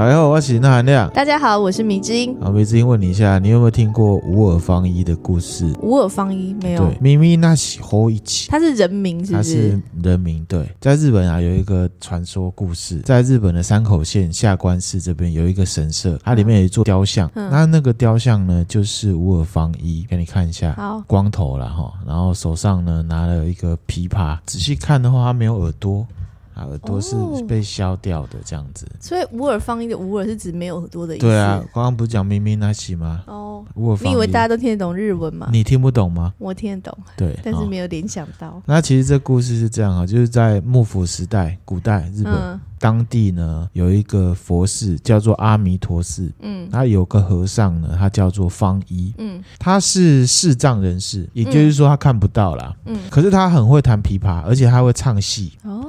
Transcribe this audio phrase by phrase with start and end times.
[0.00, 1.10] 大家好，我是那含亮。
[1.10, 2.34] 大家好，我是迷之音。
[2.40, 5.70] 好，迷之音问你一下，你有没有听过无耳方一的故事？
[5.82, 6.86] 无耳方一没有。
[6.86, 9.42] 对，咪咪那喜吼一起，他是人名是不是？
[9.42, 10.42] 他是人名。
[10.48, 17.30] 对，在日本啊，有一个传说故事，在日本的山口县下关市这边有一个神社，它里面有一座雕像。
[17.34, 20.72] 嗯、那那个雕像呢，就是无耳方一，给你看一下。
[20.78, 26.06] 好，光头了哈，然后手上呢拿了一个琵琶，仔细看的话，他没有耳朵。
[26.66, 27.14] 耳朵是
[27.48, 28.86] 被削掉的，这样子。
[28.86, 31.26] 哦、所以无耳方一的无耳是指没有耳朵的意思。
[31.26, 33.22] 对啊，刚刚不是讲咪咪那起吗？
[33.26, 35.48] 哦，无耳方伊，你以为大家都听得懂日文吗？
[35.52, 36.32] 你听不懂吗？
[36.38, 36.98] 我听得懂。
[37.16, 38.48] 对， 但是没有联想到。
[38.48, 46.30] 哦、那其实这故事是这样啊，就是在幕府时代，古代日本、嗯、当地呢有一个佛寺叫做阿弥陀寺。
[46.40, 49.14] 嗯，他有个和尚呢，他叫做方一。
[49.18, 52.74] 嗯，他是视障人士，也就是说他看不到啦。
[52.86, 55.52] 嗯，可是他很会弹琵琶，而且他会唱戏。
[55.64, 55.86] 哦。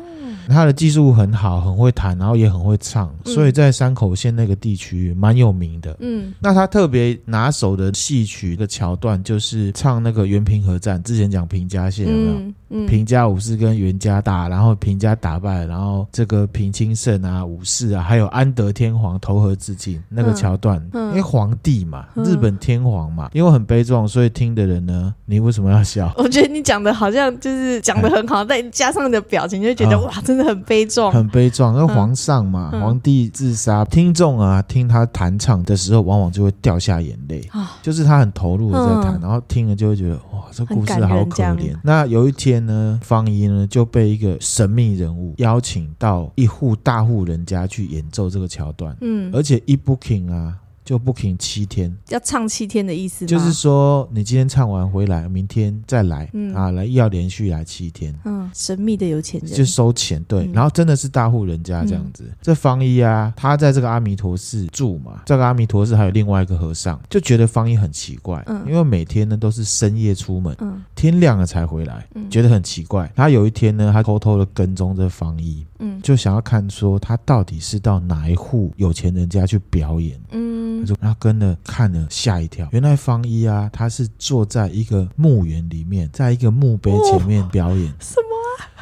[0.47, 5.95] 他的技术很好，很会弹，然后也很会唱，所以在山口县那个地区蛮有名的。
[6.00, 12.34] 嗯，那他特别拿手的戏曲的桥段就是唱那个原平和战，之前讲平家县有没有？
[12.34, 26.14] 嗯嗯、平家武士跟源家打，然后平家打败，然后这个平清盛啊、武士啊，还有安德天皇投河自尽那个桥段，因为皇帝嘛，嗯、日本天皇嘛，因为很悲壮，所以听的人呢，你为什么要笑？
[26.16, 31.75] 我觉得你讲的好像就是讲的很好， 但加上你的表情，就觉得、哦、哇，真的很悲壮，很悲壮。
[31.75, 41.75] 因为皇上嘛，嗯、皇帝自杀，听众啊听他弹唱的时候，往往就会掉下眼泪，哦、就是他很投入的在弹，嗯、然后听了就会觉得哇，这故事好可怜。
[41.84, 42.62] 那有一天。
[42.62, 50.53] 呢，方一呢就被一个神秘人物邀请到一户大户人家去演奏这个桥段，嗯，而且一 booking 啊。
[50.92, 53.30] 就 booking 七天，要唱七天的意思吗？
[53.30, 58.14] 就是说，你今天唱完回来，明天再来，嗯、啊，来要连续来七天。
[58.25, 59.50] 嗯，神秘的有钱人。
[59.53, 62.25] 就收钱，对，嗯、然后真的是大户人家这样子。
[62.28, 73.09] 嗯、这方一啊，他在这个阿弥陀寺住嘛，这个阿弥陀寺还有另外一个和尚，就觉得方一很奇怪，嗯，因为每天呢都是深夜出门，嗯，天亮了才回来，嗯，觉得很奇怪。
[73.16, 80.81] 他有一天呢，他偷偷的跟踪这方一，嗯，就想要看说他到底是到哪一户有钱人家去表演，嗯。
[81.00, 87.90] 然后跟了看了吓一跳，原来方一啊，他是坐在一个墓园里面，在一个墓碑前面表演。
[87.90, 88.28] 哦，什么？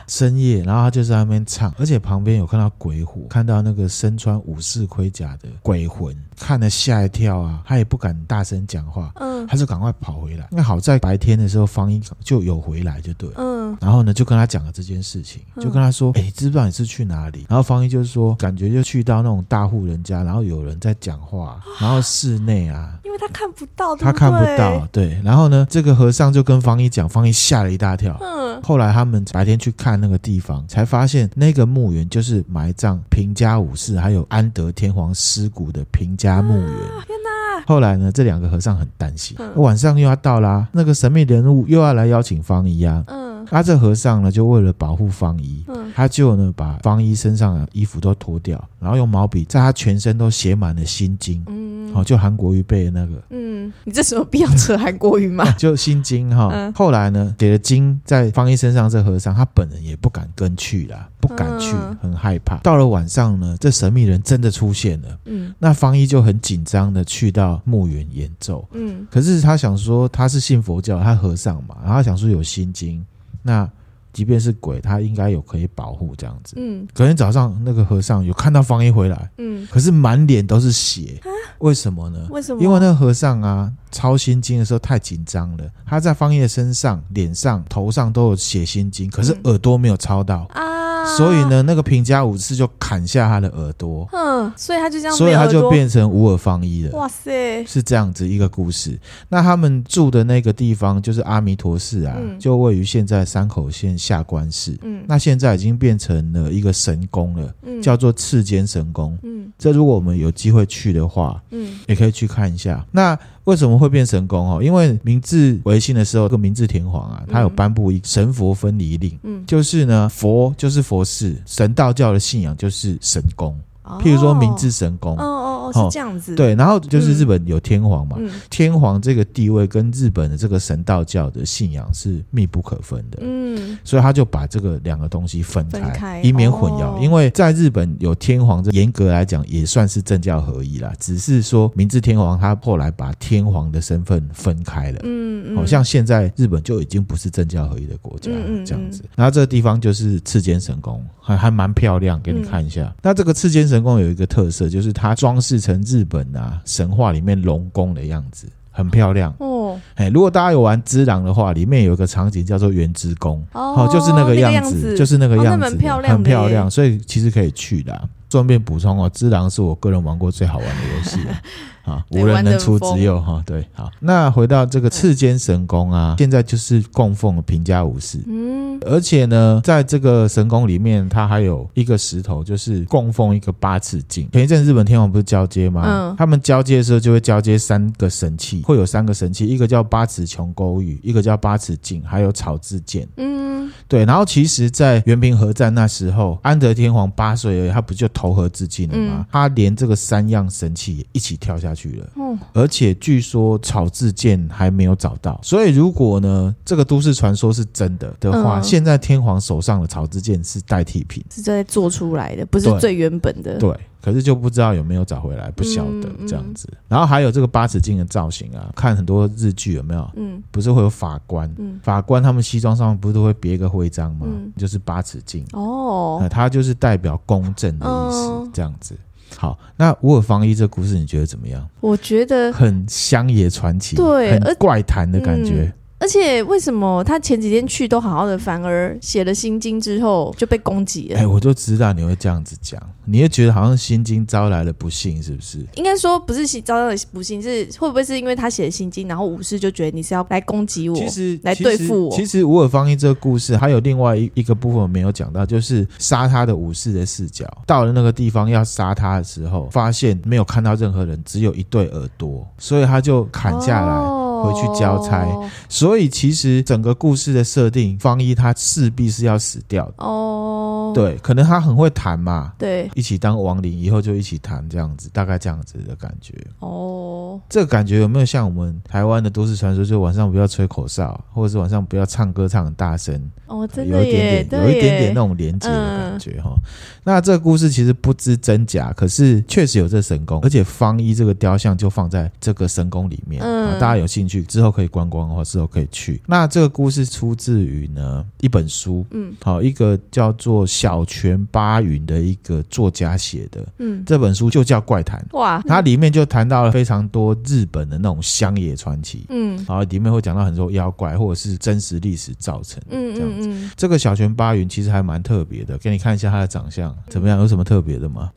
[0.07, 7.61] 深夜，然后他就在那边唱，而且旁边有看到鬼火，看到那个身穿武士盔甲的鬼魂，看了吓一跳啊！
[7.65, 10.47] 他也不敢大声讲话，嗯，他就赶快跑回来。
[10.49, 25.21] 那好在白天的时候，方一就有回来，就对，嗯，然后呢，就跟他讲了这件事情，就跟他说：“哎，知不知道你是去哪里？”然后方一就是说，感觉就去到那种大户人家，然后有人在讲话， 然后室内啊，因为他看不到，他看不到，对。
[25.23, 28.59] 然后呢，这个和尚就跟方一讲，方一吓了一大跳，嗯。
[28.63, 29.99] 后来他们白天去看。
[29.99, 36.67] 那个地方才发现，那个墓园就是埋葬平家武士还有安德天皇尸骨的平家墓园。
[37.07, 37.63] 天哪！
[37.65, 43.03] 后来呢，这两个和尚很担心，晚上又要到啦，那个神秘人物又要来邀请方姨啊。
[43.07, 45.63] 嗯，啊这和尚呢，就为了保护方姨，
[45.93, 51.43] 他就呢把方姨身上的衣服都脱掉，然后用毛笔在他全身都写满了心经。
[51.47, 53.21] 嗯，好，就韩国瑜背的那个。
[53.29, 53.48] 嗯，
[53.83, 55.49] 你这什么必要扯韩国语吗？
[55.57, 56.49] 就心经哈。
[56.51, 62.57] 嗯，后来呢，给了经在方一身上，这和尚他本人也不敢跟去了，不敢去，很害怕。
[62.57, 65.07] 到了晚上呢，这神秘人真的出现了。
[65.25, 68.67] 嗯，那方一就很紧张的去到墓园演奏。
[68.73, 73.05] 嗯，可是他想说他是信佛教，他和尚嘛，然后他想说有心经，
[73.43, 73.69] 那。
[74.11, 76.55] 即便是鬼，他应该有可以保护这样子。
[76.57, 81.21] 嗯，隔天早上那个和尚有看到方一回来，嗯，可是满脸都是血，
[81.59, 82.27] 为什么呢？
[82.29, 82.61] 为什么？
[82.61, 90.47] 因为那个和尚啊，抄心经的时候太紧张了，他在方一的身上、脸上、头上都有写心经，可是耳朵没有抄到。
[90.53, 90.78] 嗯啊
[91.17, 96.91] 所以呢，那个平家武士就砍下他的耳朵，嗯，所以他就这样，所以他就变成无耳方一了。
[96.97, 98.99] 哇塞，是这样子一个故事。
[99.27, 104.77] 那他们住的那个地方就是阿弥陀寺啊，嗯、就位于现在山口县下关市。
[104.83, 109.17] 嗯，那现在已经变成了一个神宫了，嗯、叫做赤间神宫。
[109.23, 112.85] 嗯，这如果我们有机会去的话，嗯，也可以去看一下。
[112.91, 114.61] 那为什么会变神功哦？
[114.61, 123.57] 因为明治维新的时候，这个明治天皇啊，他有颁布一个神佛分离令，嗯，就是呢，佛就是佛事，神道教的信仰就是神功。
[124.03, 126.35] 譬如说明治神功，哦哦哦，这样子。
[126.35, 133.19] 对，然后就是日本有天皇嘛，嗯、天皇这个地位跟日本的这个神道教的信仰是密不可分的。
[133.21, 136.95] 嗯，所以他就把这个两个东西分开，分开以免混淆。
[136.95, 144.99] 哦、因为在日本有天皇，这严格来讲也算是政教合一啦，只是说明治天皇他后来把天皇的身份分开了。
[145.03, 148.31] 嗯，好、嗯、像现在日本就已经不是政教合一的国家
[148.65, 149.03] 这样子。
[149.15, 152.83] 然后这个地方就是赤间神宫，还还蛮漂亮，给你看一下。
[152.83, 159.79] 嗯、那这个赤间神宫有一个特色，就是它装饰成日本啊神话里面龙宫的样子，很漂亮哦。
[159.95, 168.09] 哎，如果大家有玩《之狼》的话，里面有一个场景叫做原之宫，哦，就是那个样子，就是那个样子，哦、很漂亮，很漂亮，所以其实可以去的。
[168.31, 171.17] 顺便补充哦，《之狼》是我个人玩过最好玩的游戏。
[171.89, 184.29] 啊，无人能出之右哈，对，好，那回到这个赤间神宫啊，现在就是供奉平家武士，嗯，而且呢，在这个神宫里面，它还有一个石头，就是供奉一个八尺镜。
[184.31, 185.83] 前一阵日本天皇不是交接吗？
[185.85, 193.07] 嗯，他们交接的时候就会交接三个神器，会有三个神器，一个叫八尺琼勾玉，一个叫八尺镜，还有草字剑。
[193.17, 199.15] 嗯，对，然后其实，在原平和战那时候，安德天皇八岁而已，他不就投河自尽了吗？
[199.19, 201.78] 嗯，他连这个三样神器也一起跳下去。
[201.79, 213.57] 去了，而且据说草字剑还没有找到，所以如果呢，这个都市传说是真的的话，嗯、现在天皇手上的草字剑是代替品，是在做出来的，不是最原本的。
[213.57, 216.67] 对，对，可是就不知道有没有找回来，不晓得这样子。
[216.71, 220.09] 嗯嗯、然后还有这个八尺镜的造型啊，看很多日剧有没有？
[220.15, 224.27] 嗯，不是会有法官，嗯、法官他们西装上面不是都会别一个徽章吗？
[224.29, 225.45] 嗯、就是八尺镜。
[225.53, 228.95] 哦，它就是代表公正的意思，嗯、这样子。
[229.37, 231.67] 好，那无尔方一这故事你觉得怎么样？
[231.79, 235.73] 我觉得很乡野传奇，对，很怪谈的感觉。
[235.99, 241.17] 而且为什么他前几天去都好好的，反而写了心经之后就被攻击了？
[241.17, 245.59] 哎、欸，我就知道你会这样子讲，你也觉得好像心经招来了不幸，是不是？
[245.75, 252.15] 应该说不是招来了不幸，是会不会是因为他写了心经，然后武士就觉得你是要来攻击我，其实来对付我？
[252.15, 263.91] 其实吴尔方一这个故事还有另外一一个部分没有讲到，就是杀他的武士的视角，到了那个地方要杀他的时候，发现没有看到任何人，只有一对耳朵，所以他就砍下来。
[263.91, 265.27] 哦回去交差，
[265.67, 270.91] 所以其实整个故事的设定，方一他势必是要死掉的哦。
[270.95, 277.08] 对，可能他很会谈嘛，对，一起当亡灵，以后就一起谈这样子，大概这样子的感觉哦。
[277.49, 286.55] 这个感觉有没有像我们台湾的都市传说，就晚上不要吹口哨，或者是晚上不要唱歌唱很大声哦，真的有一点点，有一点点那种连接的感觉哈。
[287.03, 294.43] 那这个故事其实不知真假，可是确实有这神功，而且方一这个雕像就放在这个神宫里面啊，大家有兴趣。
[294.43, 296.21] 之后可以观光的话，之后可以去。
[296.27, 313.47] 那这个故事出自于呢一本书，嗯，好，一个叫做小泉八云的一个作家写的，嗯，这本书就叫《怪谈》哇，它里面就谈到了非常多日本的那种乡野传奇，嗯，然后里面会讲到很多妖怪或者是真实历史造成的，嗯，这样子。
[313.47, 317.39] 嗯嗯嗯、这个小泉八云其实还蛮特别的，给你看一下他的长相怎么样？
[317.39, 318.31] 有什么特别的吗？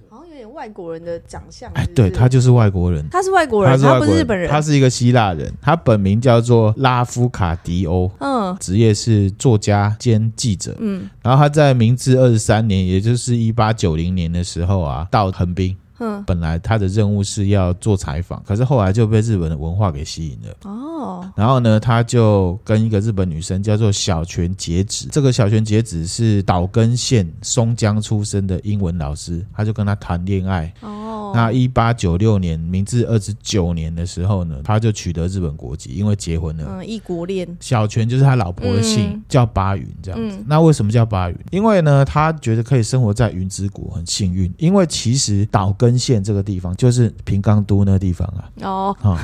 [0.54, 15.76] 外国人的长相，哎，对，他就是外国人，他是外国人，他不是日本人，他是一个希腊人，他本名叫做拉夫卡迪欧，嗯，职业是作家兼记者，嗯，然后他在明治二十三年，也就是一八九零年的时候啊，到横滨。
[16.02, 20.56] 嗯，本来他的任务是要做采访，可是后来就被日本的文化给吸引了。
[20.64, 30.74] 哦，然后呢，他就跟一个日本女生叫做小泉节子，这个小泉节子是岛根县松江出生的英文老师，他就跟他谈恋爱。
[30.80, 36.66] 哦，那一八九六年，明治二十九年的时候呢，他就取得日本国籍，因为结婚了。
[36.68, 37.46] 嗯，异国恋。
[37.60, 40.36] 小泉就是他老婆的姓，嗯、叫巴云这样子。
[40.36, 41.36] 嗯、那为什么叫巴云？
[41.52, 44.52] 因为呢，他觉得可以生活在云之国，很幸运。
[44.58, 45.91] 因为其实岛根。
[45.98, 48.50] 县这个地方就是平冈都那个地方啊。
[48.62, 49.18] 哦，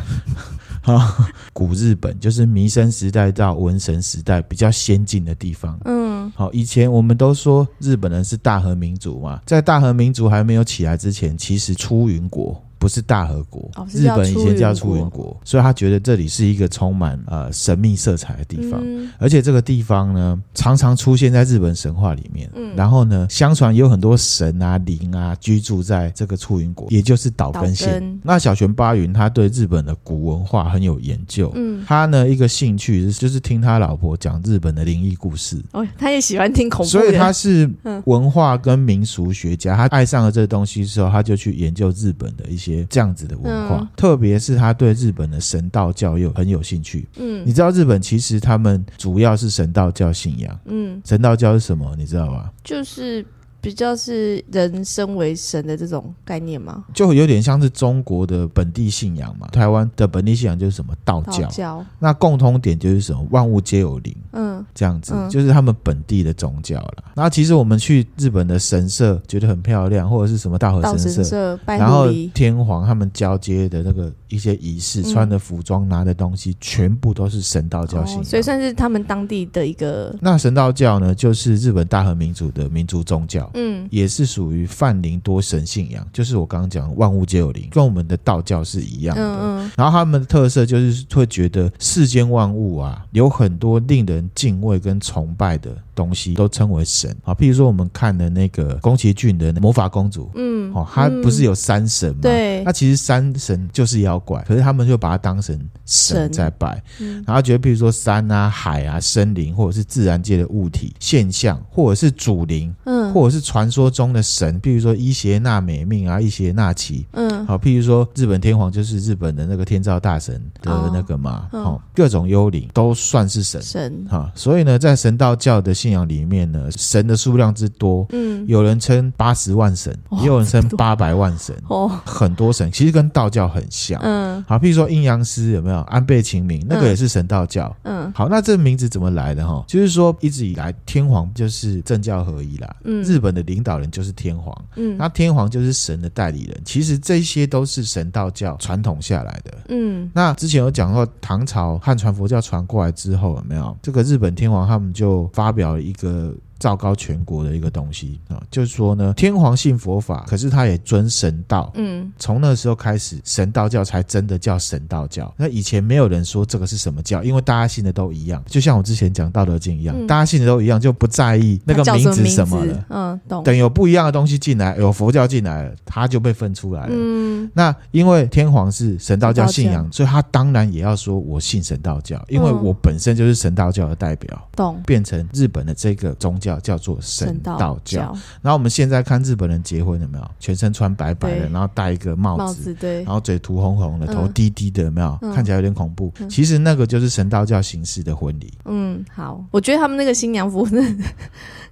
[1.53, 5.79] 古日本就是弥生时代到文神时代比较先进的地方。
[5.85, 12.63] 嗯，好，以前我们都说日本人是大和民族嘛，在大和民族还没有起来之前，其实出云国。
[12.79, 22.49] 不是大和国，哦、日本以前叫出云国，所以他觉得这里是一个充满呃神秘色彩的地方，嗯、而且这个地方呢常常出现在日本神话里面。
[22.55, 27.95] 嗯，然后呢，相传有很多神啊灵啊居住在这个出云国，也就是岛根县。
[27.95, 35.61] 根那小泉八云他对日本的古文化很有研究，嗯，他呢一个兴趣就是听他老婆讲日本的灵异故事。
[35.73, 37.69] 哦，他也喜欢听恐怖，所以他是
[38.05, 39.77] 文化跟民俗学家。
[39.77, 42.68] 他爱上了这个东西之后，他就去研究日本的一些。
[42.89, 47.09] 这样子的文化，嗯、特别是他对日本的神道教又很有兴趣。
[47.17, 50.61] 嗯，你知道日本其实他们主要是神道教信仰。
[50.67, 51.95] 嗯，神道教是什么？
[51.97, 52.51] 你知道吧？
[52.65, 53.25] 就是
[53.61, 56.85] 比较是人身为神的这种概念吗？
[56.95, 59.49] 就有点像是中国的本地信仰嘛。
[59.49, 67.05] 台湾的本地信仰就是什么道教，道教那共通点就是什么万物皆有灵，嗯，这样子、嗯、就是他们本地的宗教了。
[67.15, 80.15] 那其实我们去日本的神社觉得很漂亮，或者是什么大和神社，神社然后天皇他们交接的那个一些仪式，嗯、穿的服装、拿的东西，全部都是神道教信仰、哦，所以算是他们当地的一个。
[80.21, 89.23] 那神道教呢，就是日本大和民族的民族宗教，嗯，也是属于泛灵多神信仰，就是我刚刚讲万物皆有灵，跟我们的道教是一样的。
[89.23, 89.71] 嗯嗯。
[89.77, 95.77] 然后他们的特色就是会觉得世间万物啊，有很多令人敬畏跟崇拜的。
[95.99, 97.11] 东西都称为神。
[97.25, 102.21] 啊，譬如说我们看的那个宫崎骏的魔法公主，嗯，哦，他不是有山神吗？
[102.23, 139.65] 对，那其实山神就是妖怪，可是他们就把它当成神在拜，嗯，然后觉得譬如说山啊、海啊、森林或者是自然界的物体现象，或者是主灵，嗯，或者是传说中的神，比如说伊邪那美命啊、伊邪那岐，嗯，好，譬如说日本天皇就是日本的那个天照大神的那个嘛，哦，各种幽灵都算是神，神，哈，所以呢，在神道教的信信仰里面呢，神的数量之多，嗯，有人称八十万神，也有人称八百万神，哦，很多神，其实跟道教很像，嗯，好，譬如说阴阳师有没有安倍晴明，那个也是神道教，嗯，好，那这名字怎么来的哈？
[139.67, 155.83] 就是说一直以来天皇就是政教合一啦，嗯，日本的领导人就是天皇，嗯，那天皇就是神的代理人，其实这些都是神道教传统下来的，嗯，那之前有讲过唐朝汉传佛教传过来之后有没有这个日本天皇他们就发表了。
[155.83, 156.35] 一个。
[156.59, 161.71] 昭告全国的一个东西啊，就是说呢，天皇信佛法，可是他也尊神道。
[161.75, 165.33] 嗯，从那时候开始，神道教才真的叫神道教。
[165.37, 168.43] 那以前没有人说这个是什么教，因为大家信的都一样。
[168.47, 172.85] 就像我之前讲《道德经》一样，嗯、大家信的都一样，就不在意那个名字什么的。
[172.89, 173.45] 嗯，懂。
[173.45, 176.91] 等有不一样的东西进来，有佛教进来了，他就被分出来了。
[176.91, 184.49] 嗯，那因为天皇是神道教信仰，所以他当然也要说我信神道教，因为我本身就是神道教的代表。
[184.57, 184.83] 懂。
[184.85, 186.48] 变成日本的这个宗教。
[186.49, 188.01] 叫叫做神道教，道教，
[188.41, 190.31] 然后我们现在看日本人结婚有没有？
[190.39, 195.19] 全身穿白白的，然后戴一个帽子，帽子对，然后嘴涂红红的，头低低的，有没有？
[195.23, 196.13] 嗯、看起来有点恐怖。
[196.21, 198.53] 嗯、其实那个就是神道教形式的婚礼。
[198.65, 200.67] 嗯，好，我觉得他们那个新娘服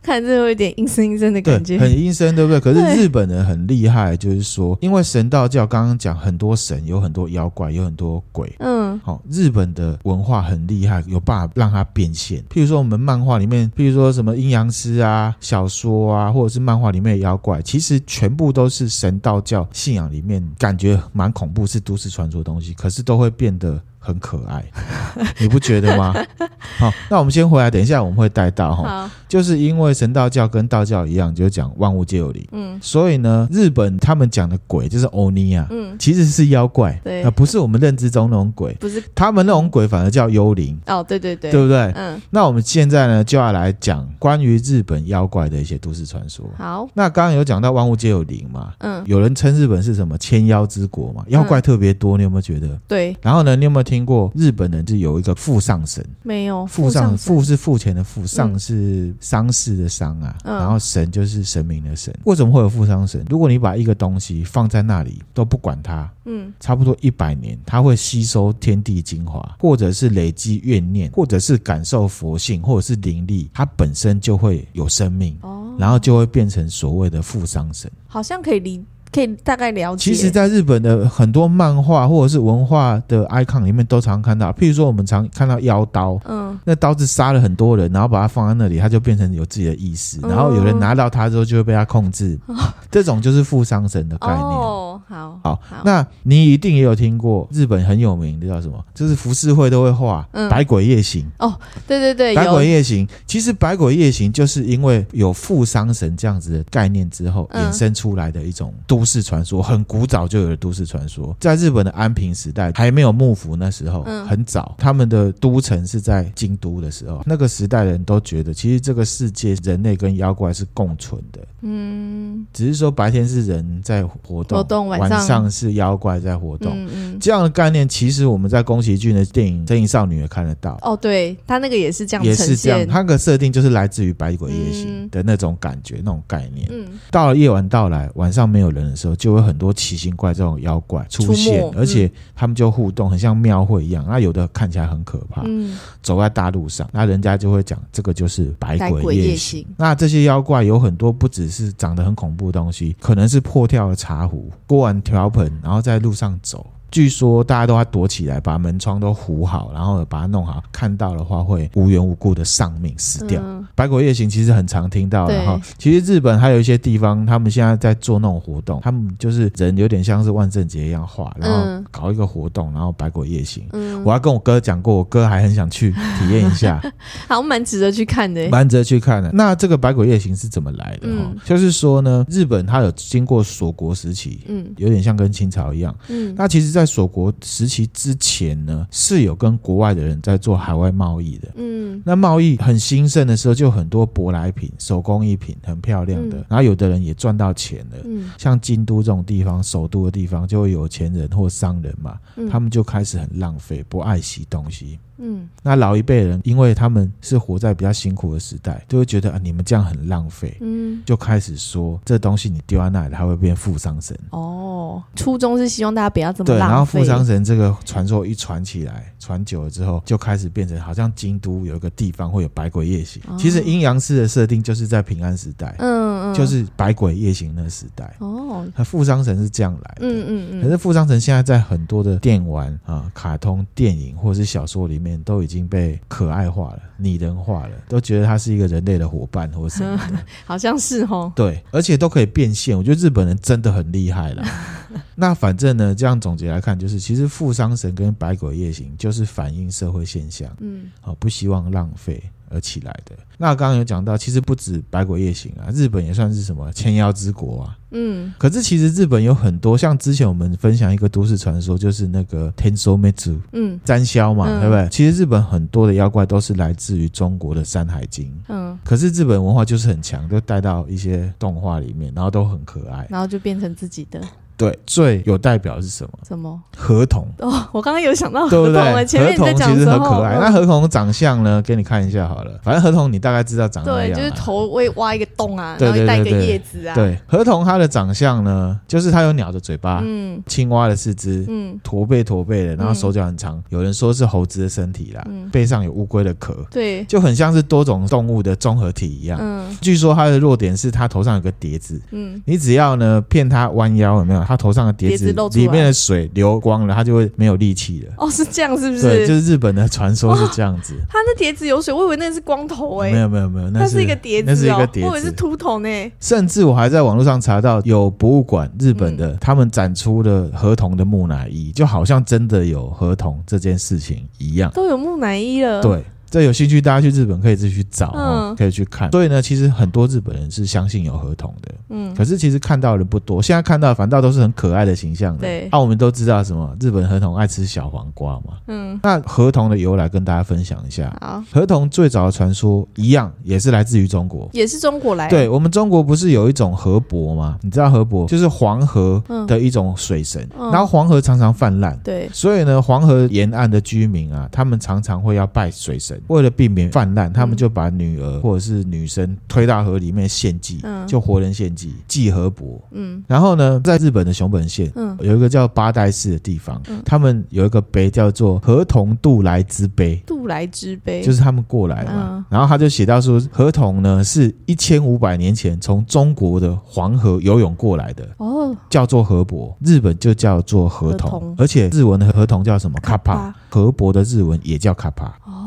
[0.02, 2.60] 看着有一点阴森阴森的感觉，很阴森，对不对？
[2.60, 8.54] 可是日本人很厉害，就是说，因为神道教刚刚讲很多神，有很多妖怪，有很多鬼。
[8.60, 12.40] 嗯，好，日本的文化很厉害，有办法让它变现。
[12.50, 23.82] 譬如说，我们漫画里面，譬如说什么阴阳师啊、小说啊，或者是漫画里面的妖怪，其实全部都是神道教信仰里面感觉蛮恐怖，是都市传说的东西，可是都会变得。
[24.06, 24.64] 很可爱，
[25.40, 26.14] 你不觉得吗？
[26.78, 41.92] 好，那我们先回来，等一下我们会带到哈，就是因为神道教跟道教一样，就讲万物皆有灵，嗯，所以呢，日本他们讲的鬼就是欧尼啊，嗯，其实是妖怪，对，啊，不是我们认知中那种鬼，不是，他们那种鬼反而叫幽灵，哦，对对对，对不对？
[41.96, 46.44] 嗯，那我们现在呢就要来讲关于日本妖怪的一些都市传说。
[46.58, 50.16] 好，那刚刚有讲到万物皆有灵嘛，嗯，有人称日本是什么？
[50.18, 52.68] 千妖之国嘛，妖怪特别多，你有没有觉得？
[52.86, 53.95] 对，然后呢，你有没有听？
[53.96, 62.14] 听过日本人是有一个付上神，没有付丧，付是付钱的富，上是丧事的丧啊，嗯、然后神就是神明的神。
[62.24, 63.24] 为什么会有付丧神？
[63.30, 77.90] 如果你把一个东西放在那里都不管它，嗯，差不多一百年，它会吸收天地精华，或者是累积怨念，或者是感受佛性，或者是灵力，它本身就会有生命，哦，然后就会变成所谓的付丧神。
[78.06, 78.84] 好像可以理。
[79.16, 80.10] 可以大概了解。
[80.10, 84.52] 其实，在日本的很多漫画或者是文化的 icon 里面，都常看到。
[84.52, 92.38] 譬如说，我们常看到妖刀，嗯，那刀子杀了很多人，然后把它放在那里，它就变成有自己的意识，然后有人拿到它之后，就会被它控制。
[92.48, 92.54] 嗯、
[92.90, 94.38] 这种就是富商神的概念。
[94.38, 98.84] 哦，好，好，好，那你一定也有听过日本很有名的叫什么？
[98.94, 101.24] 就是浮世绘都会画《百鬼夜行》。
[101.46, 125.46] 哦，对对对，《百鬼夜行》其实《百鬼夜行》就是因为有富商神这样子的概念之后衍生出来的一种都市传说，很古早就有的都市传说，在日本的安平时代还没有幕府那时候，很早，他们的都城是在京都的时候，那个时代的人都觉得，其实这个世界人类跟妖怪是共存的，嗯，只是说白天是人在活动，晚上。
[125.48, 130.76] 是妖怪在活动，嗯，这样的概念其实我们在宫崎骏的电影《真影少女》也看得到。
[130.82, 136.66] 哦，对，他那个也是这样，也是这样，他个设定就是来自于《百鬼夜行》的那种感觉、嗯、那种概念。
[136.72, 144.04] 嗯，到了夜晚到来，晚上没有人的时候，就会很多奇形怪状的妖怪出现出，而且他们就互动，很像庙会一样。
[144.08, 149.66] 那有的看起来很可怕，嗯，走在大路上，那人家就会讲这个就是百鬼夜行。
[149.76, 156.66] 那这些妖怪有很多，不只是长得很恐怖的东西，可能是破掉的茶壶、锅碗瓢盆，然后在路上走。
[156.90, 160.62] 据说大家都要躲起来，把门窗都糊好，然后把它弄好。
[160.72, 163.40] 看到的话会无缘无故的丧命死掉。
[163.44, 173.66] 嗯、百鬼夜行其实很常听到的，然后其实日本还有一些地方，他们现在在做那种活动，他们就是人有点像是万圣节一样画，然后搞一个活动，然后百鬼夜行。
[173.72, 176.80] 嗯，我还跟我哥讲过，我哥还很想去体验一下，
[177.28, 179.30] 好蛮值得去看的，蛮值得去看的。
[179.32, 181.08] 那这个百鬼夜行是怎么来的？
[181.08, 191.48] 嗯，就是说呢，日本它有经过锁国时期，嗯，有点像跟清朝一样，嗯，那其实，在锁国时期之前呢，是有跟国外的人在做海外贸易的。
[191.54, 196.36] 嗯，那贸易很兴盛的时候，就很多舶来品、手工艺品很漂亮的。
[196.36, 197.96] 嗯、然后有的人也赚到钱了。
[198.04, 204.98] 嗯，像京都这种地方，首都的地方，就会有钱人或商人嘛，嗯、他们就开始很浪费，不爱惜东西。
[205.18, 210.54] 嗯，那老一辈人，因为他们是活在比较辛苦的时代，就会觉得啊，你们这样很浪费。
[210.60, 214.14] 嗯，就开始说这东西你丢在那里，它会变负伤神。
[214.28, 214.65] 哦，
[215.14, 216.64] 初衷是希望大家不要这么浪费。
[216.64, 223.22] 对，然后富商神这个传说一传起来，传久了之后，就开始变成好像京都有一个地方会有百鬼夜行。
[223.28, 228.14] 哦、其实阴阳师的设定就是在平安时代，嗯嗯，就是百鬼夜行那个时代。
[228.20, 230.00] 哦，他富商神是这样来的。
[230.00, 230.62] 嗯嗯嗯。
[230.62, 235.16] 可是富商神现在在很多的电玩啊、卡通、电影或者是小说里面。
[235.26, 241.32] 都已经被可爱化了、拟人化了，都觉得他是一个人类的伙伴或什么的， 好像是哦。
[241.34, 244.44] 对，而且都可以变现，我觉得日本人真的很厉害了。
[245.16, 252.22] 那反正呢，这样总结来看，就是其实富商神跟百鬼夜行就是反映社会现象，嗯，好，不希望浪费。
[252.50, 253.14] 而起来的。
[253.38, 257.78] 那刚刚有讲到，其实不止百鬼夜行啊，日本也算是什么千妖之国啊。
[257.90, 264.88] 嗯，可是其实日本有很多，像之前我们分享一个都市传说，就是那个天收灭祖，嗯，占霄嘛，嗯、对不对？
[264.90, 268.26] 其实日本很多的妖怪都是来自于中国的《山海经》。
[268.48, 274.20] 嗯，可是日本文化就是很强，就带到一些动画里面，然后都很可爱，然后就变成自己的。
[274.56, 276.10] 对，最有代表的是什么？
[276.26, 276.60] 什么？
[276.76, 279.18] 河童哦，我刚刚有想到河童，对不对？
[279.18, 280.36] 河童其实很可爱。
[280.36, 281.60] 嗯、那河童长相呢？
[281.62, 282.58] 给你看一下好了。
[282.62, 284.12] 反正河童你大概知道长什么样。
[284.12, 286.94] 对，就是头会挖一个洞啊，然后带一个叶子啊。
[286.94, 293.56] 对，河童它的长相呢，就是它有鸟的嘴巴，嗯，青蛙的四肢，嗯，驼背驼背的，然后手脚很长。
[293.56, 299.38] 嗯、有人说是猴子的身体啦，嗯、背上有乌龟的壳，对，就很像是多种动物的综合体一样。
[299.42, 304.45] 嗯，据说它的弱点是它头上有个碟子，嗯，你只要呢骗它弯腰，有没有？
[304.46, 308.14] 他头上的碟子里面的水流光了，他就会没有力气了。
[308.16, 309.02] 哦，是这样，是不是？
[309.02, 310.94] 对，就是日本的传说是这样子。
[311.08, 313.10] 他那碟子有水，我以为那是光头哎。
[313.10, 315.88] 没有没有没有，那是一个碟子，那是一个碟子，我以为是秃头呢。
[316.20, 324.70] 甚至我还在网络上查到有博物馆，日本的他们展出了河童的木乃伊，就好像真的有河童这件事情一样。
[324.72, 325.82] 都有木乃伊了。
[325.82, 326.04] 对。
[326.28, 329.10] 这有兴趣，大家去日本可以自己去找，嗯，可以去看。
[329.12, 332.14] 所以呢，其实很多日本人是相信有河童的，嗯。
[332.14, 335.40] 可是其实看到的人不多，现在看到的反倒都是很可爱的形象的。
[335.40, 335.68] 对。
[335.70, 336.76] 那、啊、我们都知道什么？
[336.80, 338.98] 日本河童爱吃小黄瓜嘛，嗯。
[339.02, 341.16] 那河童的由来跟大家分享一下。
[341.20, 341.42] 好。
[341.52, 345.30] 河童最早的传说一样，也是来自于中国，也是中国来的。
[345.30, 347.58] 对，我们中国不是有一种河伯吗？
[347.62, 352.28] 你知道河伯就是黄河的一种水神，嗯、然后黄河常常泛滥，对。
[352.32, 356.16] 所以呢，黄河沿岸的居民啊，他们常常会要拜水神。
[356.28, 362.80] 为了避免泛滥，他们就把女儿或者是女生推到河里面献祭，嗯、就活人献祭，祭河伯。
[362.90, 371.22] 嗯，然后呢，在日本的熊本县，嗯，有一个叫八代市的地方，嗯，他们有一个碑叫做河童渡来之碑，渡来之碑。
[371.22, 372.28] 就是他们过来嘛。
[372.30, 381.54] 嗯、然后他就写到说，河童呢是一千五百年前从中国的黄河游泳过来的，哦，叫做河伯，日本就叫做河童，河童。
[381.58, 382.96] 而且日文的河童叫什么？
[383.00, 385.26] 卡帕，河伯的日文也叫卡帕。
[385.44, 385.65] 哦。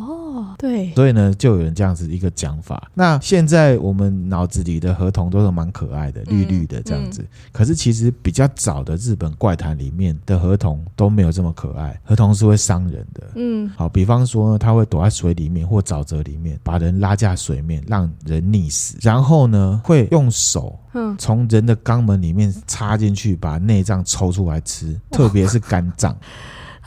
[0.60, 2.92] 对，所以呢，就有人这样子一个讲法。
[2.94, 7.22] 那现在我们脑子里的河童都是蛮可爱的，绿绿的这样子。
[7.22, 13.24] 嗯嗯、可是其实比较早的日本怪谈里面的河童都没有这么可爱，河童是会伤人的。
[13.36, 18.98] 嗯，好，比方说呢，他会躲在水里面或沼泽里面，把人拉下水面，让人溺死。
[19.00, 20.78] 然后呢，会用手
[21.18, 26.14] 从人的肛门里面插进去，把内脏抽出来吃，特别是肝脏。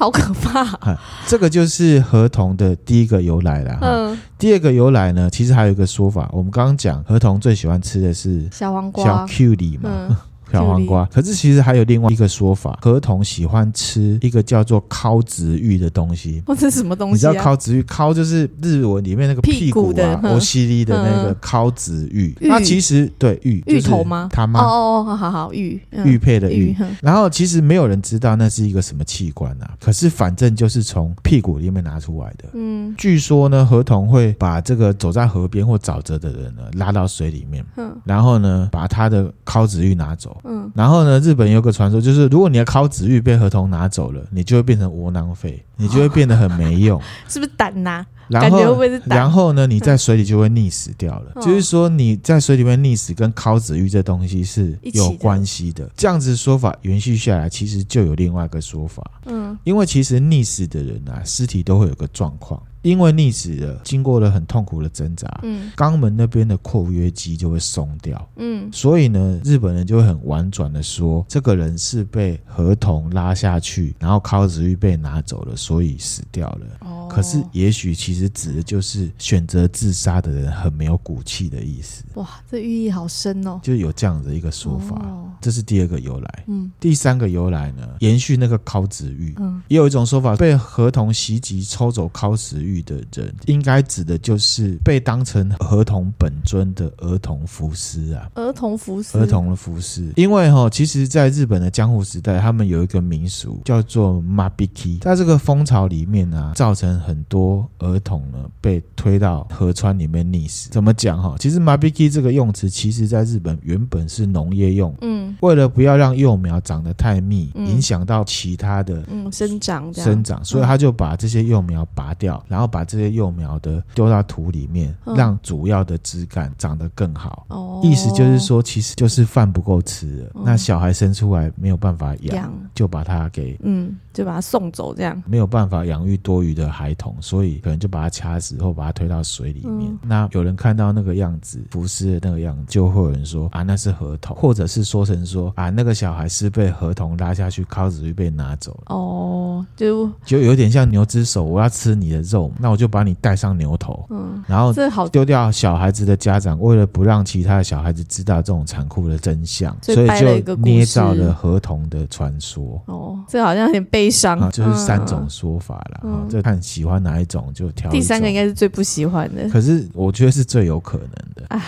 [0.03, 0.99] 好可怕！
[1.29, 3.79] 这个就是合同的第一个由来了。
[3.83, 6.29] 嗯，第二个由来呢，其实还有一个说法。
[6.33, 9.89] 我们刚刚讲合同最喜欢吃的是小黄瓜、小 Q 里嘛。
[10.09, 10.17] 嗯
[10.53, 11.05] 小黄瓜。
[11.07, 16.43] 可是其实还有另外一个说法，河童喜欢吃一个叫做尻子玉的东西。
[16.47, 17.31] 哦，这是什么东西、啊？
[17.31, 17.83] 你知道尻子玉？
[17.83, 22.37] 尻就是日文里面那个屁股啊，欧西里的那个尻子玉。
[22.41, 24.29] 那其实对玉，芋头吗？
[24.33, 26.77] 他妈哦哦，好好好，芋玉佩的玉。
[27.01, 29.75] 然后其实没有人知道那是一个什么器官啊。
[29.81, 32.45] 可是反正就是从屁股里面拿出来的。
[32.55, 48.05] 嗯，据说呢，河童会把这个走在河边或沼泽的人呢拉到水里面，嗯，然后呢把他的尻子玉拿走，嗯，然后呢日本有个传说，就是如果你的烤子玉被河童拿走了，你就会变成窝囊废，你就会变得很没用， 是不是胆呐？
[48.29, 51.33] 然后，然后呢，你在水里就会溺死掉了。
[51.35, 55.91] 嗯、就是说，你在水里面溺死跟烤子玉这东西是有关系的。
[55.97, 59.05] 这样子说法延续下来，其实就有另外一个说法。
[59.27, 62.63] 嗯，因为其实溺死的人啊，尸体都会有个状况。
[62.83, 76.67] 因为溺死了，经过了很痛苦的挣扎，嗯，肛门那边的括约肌就会松掉，嗯，所以呢，日本人就会很婉转的说，这个人是被合同拉下去，然后尻子玉被拿走了，所以死掉了。
[76.81, 82.05] 哦，可是也许其实指的就是选择自杀的人很没有骨气的意思。
[82.15, 84.97] 哇，这寓意好深哦，就有这样的一个说法。
[84.97, 86.45] 哦，这是第二个由来。
[86.47, 98.31] 嗯，第三个由来呢，延续那个尻子玉，嗯，也有一种说法，被合同袭击抽走尻子玉的人，应该指的就是被当成合同本尊的儿童服尸啊。
[98.35, 100.13] 儿童服尸，儿童的服尸。
[100.17, 110.71] 因为哈，其实，在日本的江户时代，他们有一个民俗叫做 mabiki，在这个风潮里面呢、啊，造成很多儿童呢被推到河川里面溺死。
[110.71, 111.35] 怎么讲哈？
[111.39, 127.47] 其实 mabiki 这个用词，其实在日本原本是农业用，嗯，为了不要让幼苗长得太密，嗯、影响到其他的嗯生长生长，所以他就把这些幼苗拔掉，然后把这些幼苗的丢到土里面，让主要的枝干长得更好。
[127.49, 135.21] 哦，意思就是说，其实就是饭不够吃了，那小孩生出来没有办法养，就把它给嗯，就把它送走，这样。
[135.27, 139.97] 没有办法养育多余的孩童，所以可能就把它掐死或把它推到水里面。
[140.03, 148.95] 那有人看到那个样子，浮尸的那个样子，就会有人说啊，那是河童，或者是说成说啊，那个小孩是被合同拉下去，靠子玉被拿走了。
[148.95, 162.83] 哦，就就有点像牛之手，我要吃你的肉，那我就把你带上牛头，嗯，然后这好丢掉小孩子的家长，为了不让其他的小孩子知道这种残酷的真相，所以就捏造了合同的传说。
[162.87, 164.39] 哦，这好像有点悲伤。
[164.39, 167.91] 啊，就是三种说法了，嗯，啊，这看喜欢哪一种就挑。
[167.91, 171.45] 第三个应该是最不喜欢的，可是我觉得是最有可能的。
[171.49, 171.63] 啊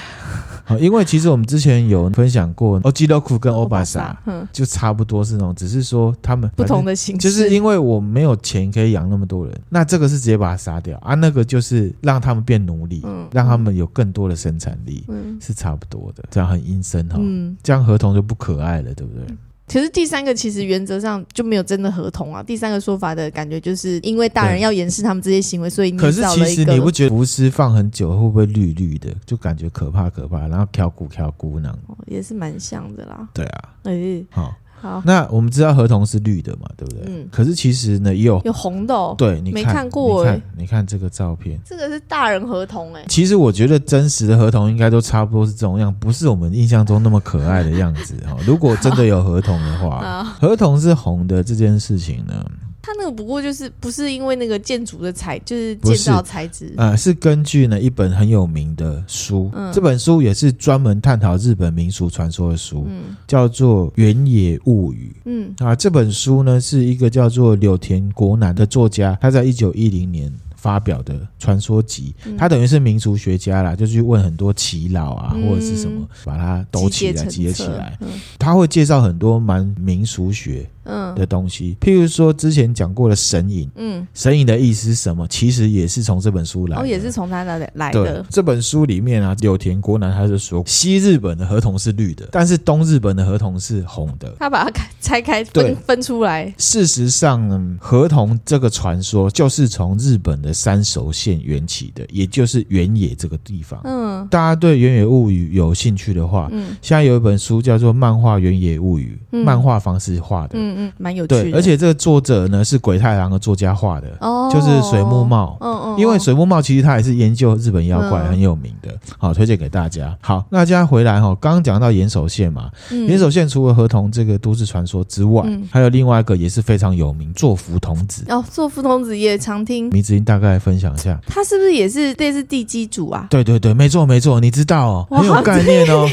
[0.80, 4.16] 因为其实我们之前有分享过， 哦，基洛库跟欧巴萨，
[4.50, 7.28] 就差不多是那种，只是说他们不同的形式。
[7.28, 19.26] 就是因为我没有钱可以养那么多人，那这个是直接把他杀掉啊，那个就是让他们变奴隶，嗯，让他们有更多的生产力，嗯，是差不多的，这样很阴森哈，嗯，这样合同就不可爱了，对不对？
[19.66, 22.42] 其实第三个其实原则上就没有真的合同啊。
[22.42, 33.28] 第三个说法的感觉就是因为大人要掩饰他们这些行为，所以可是其实你不觉得浮尸放很久会不会绿绿的，就感觉可怕可怕，然后挑骨挑骨那样，也是蛮像的啦。
[33.32, 34.54] 对啊，哎，好。
[34.84, 37.04] 好，那我们知道合同是绿的嘛，对不对？
[37.06, 37.26] 嗯。
[37.32, 39.14] 可是其实呢，也有有红的哦。
[39.16, 40.22] 对，你没看过？
[40.24, 43.02] 你看，你看这个照片，这个是大人合同哎。
[43.08, 48.36] 其实我觉得真实的合同应该都差不多是这种样，不是我们印象中那么可爱的样子哈。
[48.46, 52.44] 如果真的有合同的话， 合同是红的这件事情呢？
[52.84, 56.66] 它那个不过就是不是因为那个建筑的材，就是建造材质。
[56.76, 65.16] 啊、呃，是根据呢一本很有名的书，嗯、这本书也是专门探讨日本民俗传说的书，嗯、叫做《原野物语》。
[65.24, 65.54] 嗯。
[65.60, 77.96] 啊，这本书呢是一个叫做柳田国男的作家，他在一九一零年发表的传说集，嗯、他等于是民俗学家啦，就去问很多耆老啊、嗯、或者是什么，把它抖起来、集结起来。
[78.02, 80.68] 嗯、他会介绍很多蛮民俗学。
[80.84, 85.26] 嗯的东西，譬如说之前讲过的神隐，嗯，神隐的意思是什么？
[85.28, 88.24] 其实也是从这本书来的，哦，也是从他那里来的。
[88.28, 94.34] 这本书里面啊，柳田国男他就说，西日本的合同是绿的，但是东日本的合同是红的。
[94.38, 96.52] 他把它拆开分对分出来。
[96.58, 103.80] 事实上呢，河童这个传说就是从日本的山手线缘起的，也就是原野这个地方。
[103.84, 110.58] 嗯，大家对原野物语有兴趣的话，嗯，现在有一本书叫做《漫画原野物语》，嗯、漫画方式画的。
[110.58, 111.56] 嗯嗯，蛮有趣的。
[111.56, 115.56] 而且这个作者呢是鬼太郎的作家画的，哦，就是水木茂。
[115.60, 120.16] 嗯嗯，因为水木茂其实他也是研究日本妖怪很有名的，好，推荐给大家。
[120.20, 128.24] 好，那接下来回来哈，刚刚讲到岩手县嘛，岩手县除了河童这个都市传说之外，还有另外一个也是非常有名，座敷童子。
[128.28, 129.88] 哦，座敷童子也常听。
[129.90, 133.26] 明子英大概分享一下，他是不是也是类似地基主啊？
[133.30, 136.08] 对对对，没错没错，你知道哦，很有概念哦。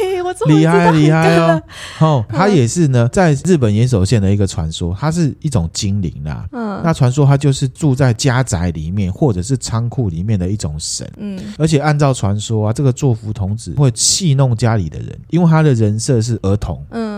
[0.48, 1.62] 厉害厉害哦！
[2.00, 6.48] 哦，他也是呢，在日本岩手县的一个传说，它是一种精灵啦。
[6.52, 11.10] 嗯，那传说它就是住在家宅里面或者是仓库里面的一种神。
[11.18, 16.84] 嗯，而且按照传说啊，这个作福童子会戏弄家里的人，因为他的人设是儿童。
[16.90, 17.11] 嗯嗯，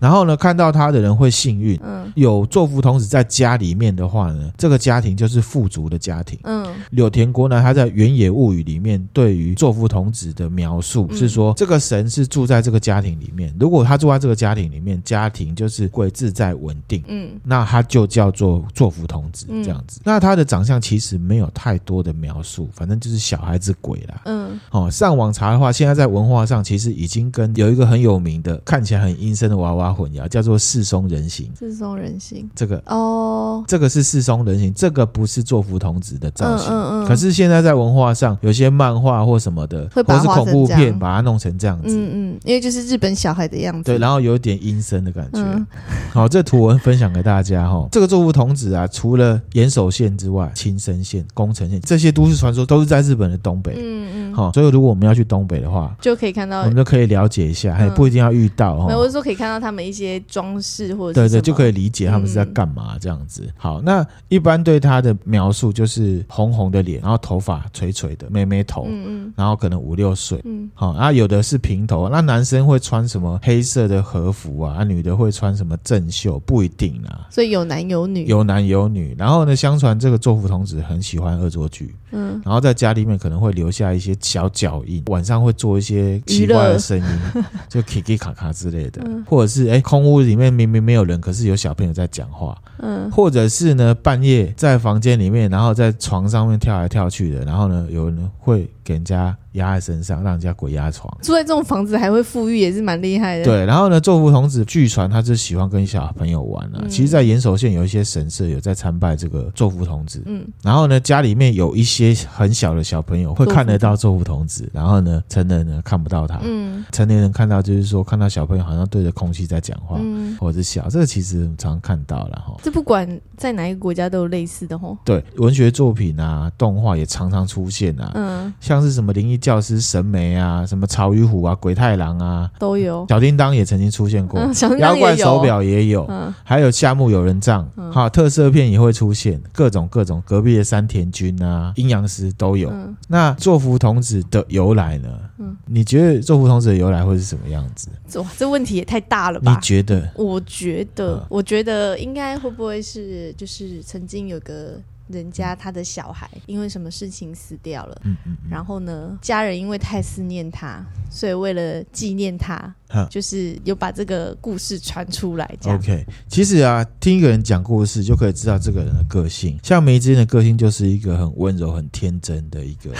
[0.00, 1.78] 然后呢，看到他的人会幸运。
[1.84, 6.38] 嗯，有座福童子在家里面的话呢，这个家庭就是富足的家庭。
[6.44, 12.60] 嗯，柳田国呢他在《原野物语》里面对于座福童子的描述是说，这个神是住在。
[12.60, 19.98] 这个家庭里面，如果他住在这个家庭里面，家庭就是会自在稳定，嗯，那他就叫做座福童子这样子。
[20.00, 31.50] 嗯、那他的长相其实没有太多的描述，反正就是小孩子鬼啦，嗯，哦，上网查的话，现在在文化上其实已经跟有一个很有名的看起来很阴森的娃娃混淆，叫做四松人形。
[31.54, 36.68] 四松人形，这个哦，这个是四松人形，这个不是座敷童子的造型。
[36.70, 37.06] 嗯嗯，嗯。
[37.06, 41.88] 可是现在在文化上，有些漫画或什么的，或是恐怖片，把它弄成这样子。
[41.88, 45.40] 嗯嗯，因为就是日本小孩的样子，对，然后有点阴森的感觉。
[45.40, 45.66] 嗯、
[46.12, 47.88] 好，这图文分享给大家哈。
[47.90, 53.74] 这个作福童子啊，除了岩手县之外，青森县、宫城县这些都市传说都是在日本的东北。
[53.76, 54.34] 嗯嗯。
[54.34, 58.96] 好，所以如果我们要去东北的话，就可以看到，我们就可以了解一下，还、嗯、不一定要遇到哈。
[58.96, 63.42] 我是说可以看到他们一些装饰或者对对，就可以理解他们是在干嘛这样子。
[63.46, 73.38] 嗯、好，那一般对他的描述就是红红的脸，然后头发垂垂的，妹妹头，嗯嗯，然后可能五六岁，嗯，好，然后有的是平头，那男生会穿什么？
[73.42, 74.76] 黑色的和服啊？
[74.78, 76.38] 啊，女的会穿什么正袖？
[76.40, 77.26] 不一定啊。
[77.30, 79.14] 所以有男有女，有男有女。
[79.18, 99.36] 然后呢，相传这个作福童子很喜欢恶作剧，嗯，然后在家里面可能会留下一些小脚印，晚上会做一些奇怪的声音，就 kiki 卡卡之类的，嗯、或者是哎，空屋里面明明没有人，可是有小朋友在讲话，嗯，或者是呢，半夜在房间里面，然后在床上面跳来跳去的，然后呢，有人会给人家。
[99.54, 101.12] 压在身上，让人家鬼压床。
[101.20, 103.44] 住在这种房子还会富裕，也是蛮厉害的。
[103.44, 106.78] 对，然后呢，座敷童子据传他是喜欢跟小朋友玩啊。
[106.82, 110.22] 嗯、其实，在岩手县有一些神社有在参拜这个座敷童子。
[110.26, 116.38] 嗯，然后呢，家里面有一些很小的小朋友会看得到座敷童子，然后呢，成人呢看不到他。
[116.44, 122.56] 嗯，成年人看到就是说看到小朋友好像对着空气在讲话，嗯，或者是笑，这个其实常看到了哈。
[122.62, 124.96] 这不管在哪一个国家都有类似的哈。
[125.04, 128.12] 对，文学作品啊，动画也常常出现啊。
[128.14, 129.36] 嗯，像是什么灵异。
[129.36, 133.06] 教师神眉啊，什么草与虎啊，鬼太郎啊，都有。
[133.08, 140.22] 小叮当也曾经出现过，嗯、妖怪手表也有，嗯、还有夏目友人帐，哈、嗯，特色片也会出现，各种各种。
[140.24, 142.70] 隔壁的山田君啊，阴阳师都有。
[142.70, 145.08] 嗯、那座敷童子的由来呢？
[145.38, 147.88] 嗯，你觉得座敷童子的由来会是什么样子？
[148.20, 149.52] 哇，这问题也太大了吧？
[149.52, 150.08] 你觉得？
[150.14, 154.78] 我觉得，嗯、我觉得应该会不会是，就是曾经有个。
[155.10, 162.74] 人家他的小孩因为什么事情死掉了，嗯嗯，然后呢，家人因为太思念他，所以为了纪念他，
[163.10, 165.56] 就是有把这个故事传出来。
[165.64, 169.58] OK，其实啊，听一个人讲故事就可以知道这个人的个性。
[169.62, 172.90] 像梅之音的个性就是一个很温柔、很天真的一个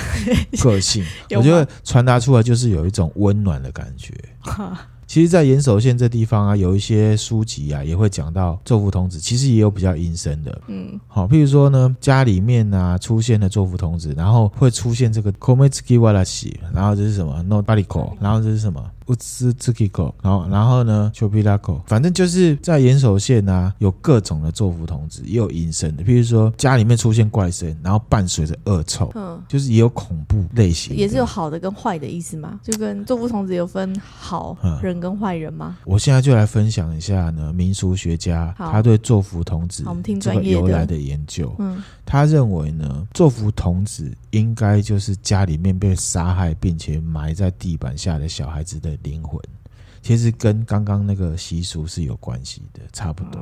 [0.63, 1.05] 个性，
[1.37, 4.15] 我觉得传达出来就是有一种温暖的感觉。
[5.11, 9.19] 其实，在岩手县这地方啊，有一些书籍啊，也会讲到咒符童子。
[9.19, 18.81] 其实也有比较阴森的，嗯，好，譬如说呢，家里面啊出现了咒符童子，然后会出现这个 kometsuki warashi，然后这是什么 no bariko，然后这是什么？
[19.11, 32.61] 不吃自己口，然后然后呢，丘比拉狗，反正就是在岩手县啊，有各种的作福童子，也有隐身的，譬如说家里面出现怪声，然后伴随着恶臭，嗯，就是也有恐怖类型，也是有好的跟坏的意思吗？
[32.63, 35.79] 就跟作福童子有分好人跟坏人吗？
[35.85, 39.83] 我现在就来分享一下呢，民俗学家他对作福童子
[40.21, 48.97] 这个由来的研究，嗯，他认为呢，作福童子应该就是家里面被杀害并且埋在地板下的小孩子的。
[49.03, 49.41] 灵魂
[50.03, 53.41] 其实跟刚刚那个习俗是有关系的，差不多。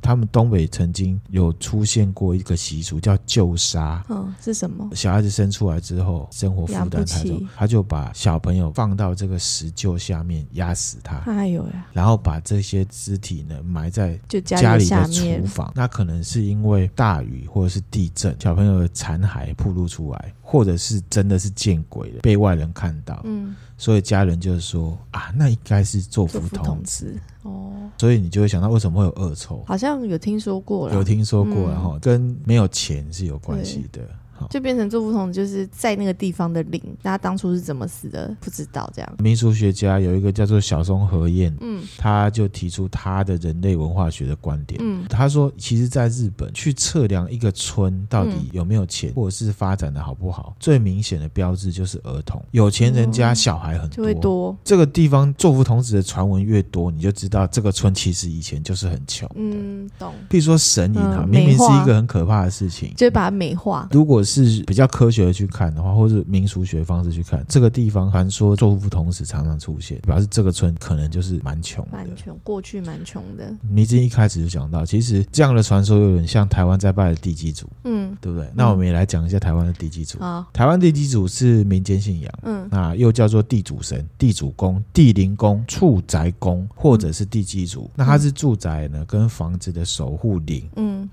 [0.00, 4.04] 他们东北曾经有出现过一个习俗，叫旧杀。
[4.08, 4.90] 嗯，是什么？
[4.92, 11.18] 小孩子生出来之后，生活负担太重，他就把小朋友放到这个石臼下面压死他。
[11.26, 11.86] 哎呦呀！
[11.92, 15.72] 然后把这些肢体呢埋在家里的厨房。
[15.76, 20.34] 那可能是因为大雨或者是地震，小朋友的残骸暴露出来。
[20.52, 29.64] 或者是真的是见鬼了，被外人看到，嗯，所以家人就是说啊，那应该是做福同子哦，所以你就会想到为什么会有恶臭？
[29.66, 34.02] 好像有听说过了，有听说过了哈，嗯、跟没有钱是有关系的。
[34.50, 38.34] 就变成做福童，就是在那个地方的灵，那他当初是怎么死的？
[38.40, 39.14] 不知道这样。
[39.18, 52.42] 民俗学家有一个叫做小松和彦，嗯，他就提出他的人类文化学的观点，嗯，他说，其实，在日本去测量一个村到底有没有钱，嗯、或者是发展的好不好，最明显的标志就是儿童。
[52.52, 54.56] 有钱人家小孩很多，就会多。
[54.64, 59.28] 这个地方做福童子的传闻越多，你就知道这个村其实以前就是很穷。
[59.34, 60.12] 嗯，懂。
[60.30, 63.88] 譬如说神隐啊，嗯、明明是一个很可怕的事情，就把它美化。
[63.90, 64.31] 如果是
[64.66, 73.52] 比较科学的去看的话，或者民俗学方式去看这个地方，传说做福同时常常出现，表示这个村可能就是蛮穷的，蛮穷，过去蛮穷的。
[73.68, 78.48] 迷之音一开始就讲到，其实这样的传说有点像台湾在拜的地基主，嗯，对不对？
[78.54, 80.18] 那我们也来讲一下台湾的地基主。
[80.22, 87.90] 啊，台湾地基主是民间信仰，嗯，那又叫做地主神、地主公、地灵公、处宅公，或者是地基主。
[87.94, 91.08] 那它是住宅呢跟房子的守护灵，嗯。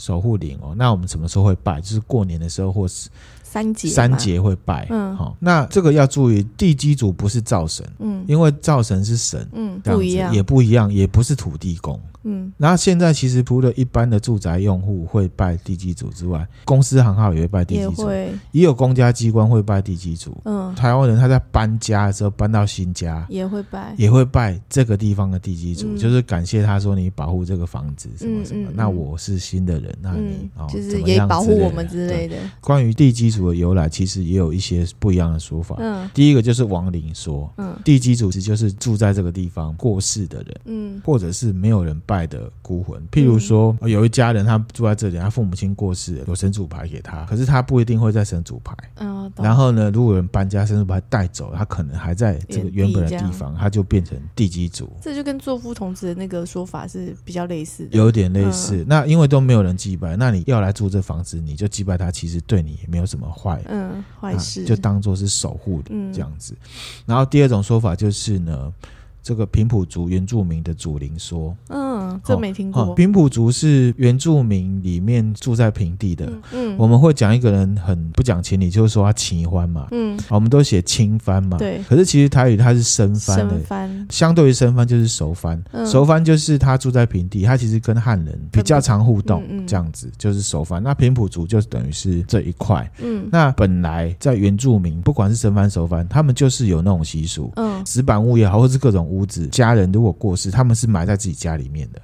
[0.00, 1.78] 守护灵哦，那我们什么时候会拜？
[1.78, 3.10] 就是过年的时候，或是
[3.42, 4.86] 三节三节会拜。
[4.88, 12.00] 嗯，好，那这个要注意，地基主不是灶神，嗯，因为灶神是神，嗯，不一样，也不一样，也不是土地公。
[12.22, 20.36] 嗯，然后现在其实除了一般的住宅用户会拜地基主之外，公司行号也会拜地基主，也，也有公家机关会拜地基主。
[20.44, 28.64] 嗯，台湾人他在搬家的时候搬到新家也会拜，也会拜这个地方的地基主，嗯、就是感谢他说你保护这个房子什么什么。
[28.64, 32.36] 嗯嗯嗯、那我是新的人，那你、嗯、哦就是也保护我们之类的。
[32.60, 35.76] 关于地基主的由来，其实也有一些不一样的说法。
[35.78, 48.74] 嗯，第一个就是亡灵说，嗯，地基主其实就是住在这个地方过世的人，嗯，或者是没有人拜的孤魂，譬如说、嗯、有一家人他住在这里，他父母亲过世了，有神主牌给他，可是他不一定会在神主牌。
[48.96, 54.90] 嗯，然后呢，如果有人搬家，神主牌带走，他可能还在这个原本的地方，他就变成地基主。
[55.00, 58.78] 这就跟作夫童子的那个说法是比较类似的，有点类似。
[58.78, 66.54] 嗯、那因为都没有人祭拜，那你要来住这房子，你就祭拜他，其实对你也没有什么坏，嗯，坏事，就当做是守护的这样子。
[66.54, 66.66] 嗯、
[67.06, 68.72] 然后第二种说法就是呢。
[69.22, 72.94] 这个平埔族原住民的祖灵说，嗯，这没听过。
[72.94, 76.24] 平埔族是原住民里面住在平地的。
[76.26, 79.88] 嗯，嗯我们会讲一个人很不讲情理，就是说他奇欢嘛。
[79.90, 81.58] 嗯，我们都写亲番嘛。
[81.58, 81.82] 对。
[81.86, 83.60] 可是其实台语它是生番的，
[84.08, 85.62] 相对于生番就是熟番。
[85.72, 90.82] 嗯、熟番就是他住在平地，他其实跟汉人比较常互动，这样子就是熟番。
[90.82, 92.90] 那平埔族就等于是这一块。
[93.02, 97.52] 嗯，那本来在原住民，不管是生番熟番，他们就是有那种习俗。
[97.56, 99.10] 嗯，石板屋也好，或是各种。
[99.10, 102.00] 屋屋子家人如果过世，他们是埋在自己家里面的。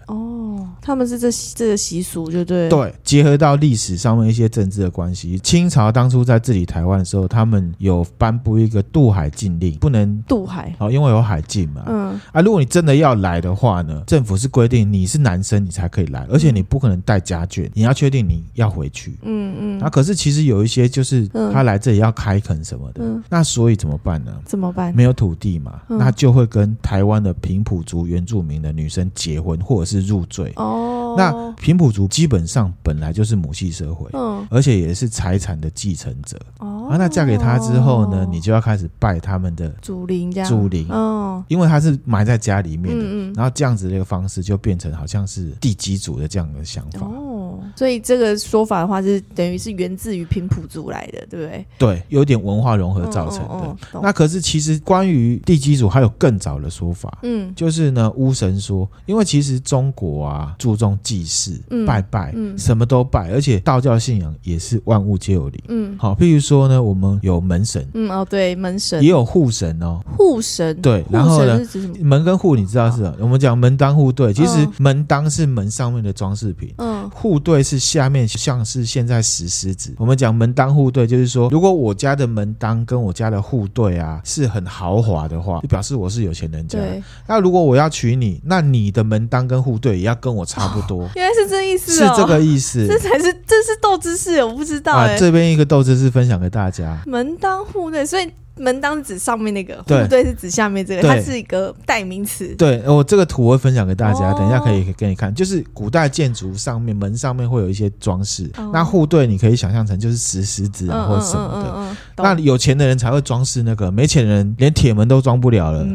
[0.87, 2.68] 他们是这这个习俗，就对。
[2.68, 10.75] 对，结合到历史上面一些政治的关系，清朝当初在治理台湾的时候，他们有颁布一个渡海禁令，不能渡海。
[10.79, 11.85] 哦，因为有海禁嘛。
[11.87, 12.20] 嗯。
[12.33, 19.16] 啊，如果你真的要来的话呢，政府是规定你是男生你才可以来，而且你不可能带家眷，你要确定你要回去。
[19.22, 19.81] 嗯嗯。
[19.81, 24.33] 啊，可是其实有一些就是他来这里要开垦什么的，嗯、那所以怎么办呢？
[24.44, 24.92] 怎么办？
[24.92, 26.96] 没有土地嘛，嗯、那就会跟台。
[26.96, 30.75] 台湾的平埔族原住民的女生结婚或者是入赘哦，
[31.16, 36.38] 那平埔族基本上本来就是母系社会，嗯，而且也是财产的继承者。
[36.58, 36.88] 哦。
[36.90, 40.48] 啊，那嫁给他之后呢，你就要开始拜他们的祖灵，这样。
[40.48, 47.00] 祖灵哦，因为他是埋在家里面的，嗯嗯，然后这样子的一个方式就变成好像是地基主的这样的想法。
[47.06, 47.25] 哦。
[47.74, 51.66] 所以这个说法的话，是等于是源自于平埔族来的，对不对？
[51.79, 53.76] 对，有点文化融合造成的。
[54.02, 57.18] 那可是其实关于地基组还有更早的说法。
[57.22, 69.02] 嗯，就是呢，巫神说，因为其实中国啊注重祭祀、嗯、拜拜，嗯，什么都拜，而且道教信仰也是万物皆有灵，嗯，好，譬如说呢，我们有门神，嗯，哦，对，门神。
[69.02, 71.61] 也有护神哦，护神，对，然后呢，
[72.00, 86.79] 门跟户你知道是，我们讲门当户对，其实门当是门上面的装饰品，嗯，户对是下面像是现在石狮子，我们讲门当户对，就是说如果我家的门当跟我家的户对啊是很豪华的话，就表示我是有钱人家。
[86.79, 91.09] 对，那如果我要娶你，那你的门当跟户对也要跟我差不多。
[91.14, 92.87] 原来是这意思，哦，是这个意思。
[92.88, 94.95] 这才是这是斗知识，我不知道。
[94.95, 97.01] 啊，这边一个斗知识分享给大家。
[97.07, 102.55] 门当户对，所以门当是指上面那个，户对是指下面这个，它是一个代名词。
[102.57, 105.35] 对，我这个图我会分享给大家，等一下可以给你看。
[105.35, 111.97] 就是古代建筑上面门上面会有一些装饰，那户对你可以想象成就是石狮子啊或者什么的。
[112.23, 115.87] 那有钱的人才会装饰那个，没钱的人连铁门都装不了了。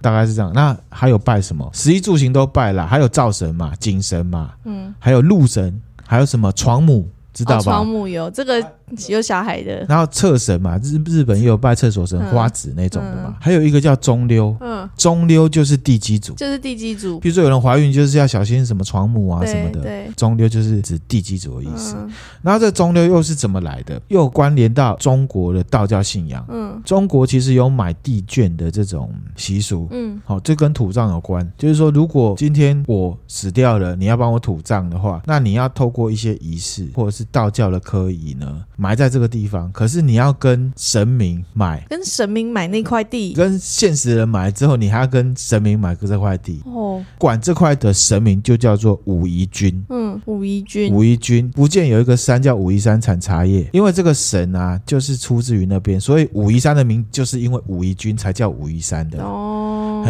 [0.00, 1.70] 大概是这样，那还有拜什么？
[1.72, 7.62] 十一住行都拜了，还有灶神嘛，井神嘛，嗯，还有鹿神，还有什么床母、知道吧？
[7.62, 8.60] 床母有这个
[9.08, 17.18] 有小孩的，然后厕神嘛，日日本也有拜厕所神花子那种的嘛，还有一个叫中溜，嗯，中溜就是地基主，就是地基主。
[17.20, 21.94] 比如说有人怀孕，就是要小心什么床母啊什么的，对，中溜就是指地基主的意思。
[21.98, 22.10] 嗯、
[22.42, 24.00] 然后这中溜又是怎么来的？
[24.08, 39.70] 又关联到中国的道教信仰，嗯，中国其实有买地券的这种习俗，嗯，好，这跟土葬有关，就是说如果今天我死掉了，你要帮我土葬的话，那你要透过一些仪式或者是道教的科仪呢，埋在这个地方。
[39.70, 46.60] 可是你要跟神明买，跟神明买那块地，跟现实人买之后，你还要跟神明买这块地。
[46.66, 49.84] 哦，管这块的神明就叫做武夷君。
[49.88, 59.22] 嗯，武夷君，武夷君，福建有一个山叫武夷山产茶叶，因为这个神啊，就是出自于那边，所以武夷山的名就是因为武夷君才叫武夷山的。
[59.22, 59.61] 哦，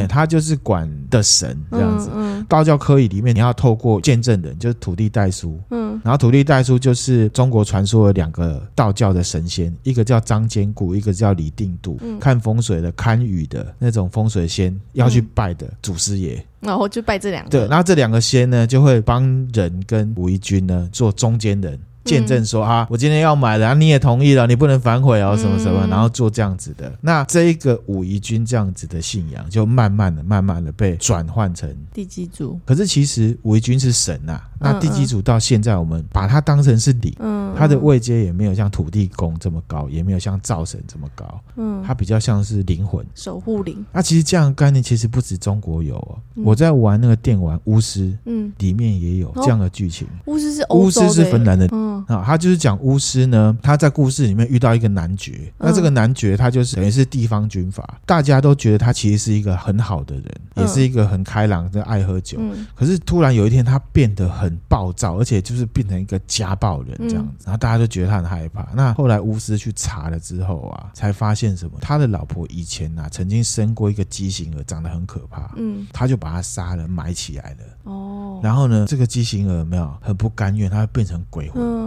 [0.08, 2.10] 他就是管的神这样子。
[2.14, 5.60] 嗯，嗯，道教科仪里面，你要透过见证人，就是土地代书。
[5.70, 11.98] 嗯，然后土地代书就是中国传说的两个道教的神仙，一个叫张坚固，一个叫李定度。
[12.00, 16.44] 嗯，看风水的、堪舆的那种风水仙要去拜的祖师爷。
[16.60, 17.50] 然后就拜这两个。
[17.50, 21.78] 对，然后这两个仙呢，就会帮人跟武夷君呢做中间人。
[22.04, 26.92] 见证说啊，我今天要买了，你也同意了，你不能反悔哦，什么什么，然后做这样子的。
[27.00, 32.58] 那这一个武夷君这样子的信仰，就慢慢的、慢慢的被转换成地基主。
[32.64, 43.84] 可是其实武夷君是神呐、啊，那地基主到现在我们把它当成是礼，嗯，他的位阶也没有像土地公这么高，也没有像灶神这么高，嗯，它比较像是灵魂守护灵。
[43.92, 50.08] 那其实这样的概念其实不止中国有哦，我在玩那个电玩巫师，嗯，里面也有这样的剧情。
[50.26, 51.68] 巫师是巫师是芬兰的，
[52.08, 52.16] 嗯。
[52.16, 60.24] 啊，他就是讲巫师呢，他在故事里面遇到一个男爵，那这个男爵他就是等于是地方军阀，大家都觉得他其实是一个很好的人，
[60.56, 62.38] 也是一个很开朗的爱喝酒。
[62.74, 68.66] 可是突然有一天他变得很暴躁，而且就是变成一个家暴人这样子，然后大家都觉得他很害怕。
[68.74, 71.72] 那后来巫师去查了之后啊，才发现什么？
[71.80, 75.52] 他的老婆以前啊曾经生过一个畸形儿，长得很可怕。
[75.56, 77.56] 嗯，他就把他杀了，埋起来了。
[77.84, 81.62] 哦，然后呢，这个畸形儿没有很不甘愿，他会变成鬼魂。
[81.62, 81.81] 嗯，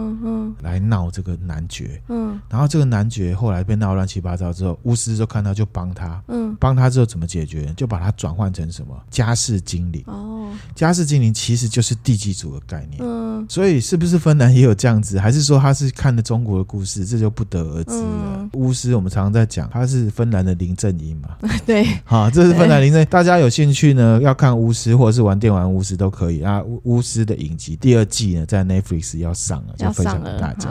[0.62, 7.72] 来闹这个男爵，嗯，然后这个男爵后来被闹乱七八糟之后，巫师就看到就帮他，嗯，帮他之后怎么解决？
[7.76, 15.18] 就把他转换成什么家世精灵哦，家世精灵其实就是地基组的概念，嗯，所以是不是芬兰也有这样子？
[15.18, 17.04] 还是说他是看的中国的故事？
[17.04, 18.36] 这就不得而知了。
[18.38, 21.36] 嗯、巫师我们常常在讲，他是芬兰的林正英嘛，
[21.66, 23.06] 对，好，这是芬兰林正英。
[23.08, 26.62] 大家有兴趣呢，要看巫师或者是玩电玩巫师都可以啊。
[26.62, 29.96] 巫巫师的影集第二季呢，在 Netflix 要上了，就。
[29.96, 30.68] 分享给大家。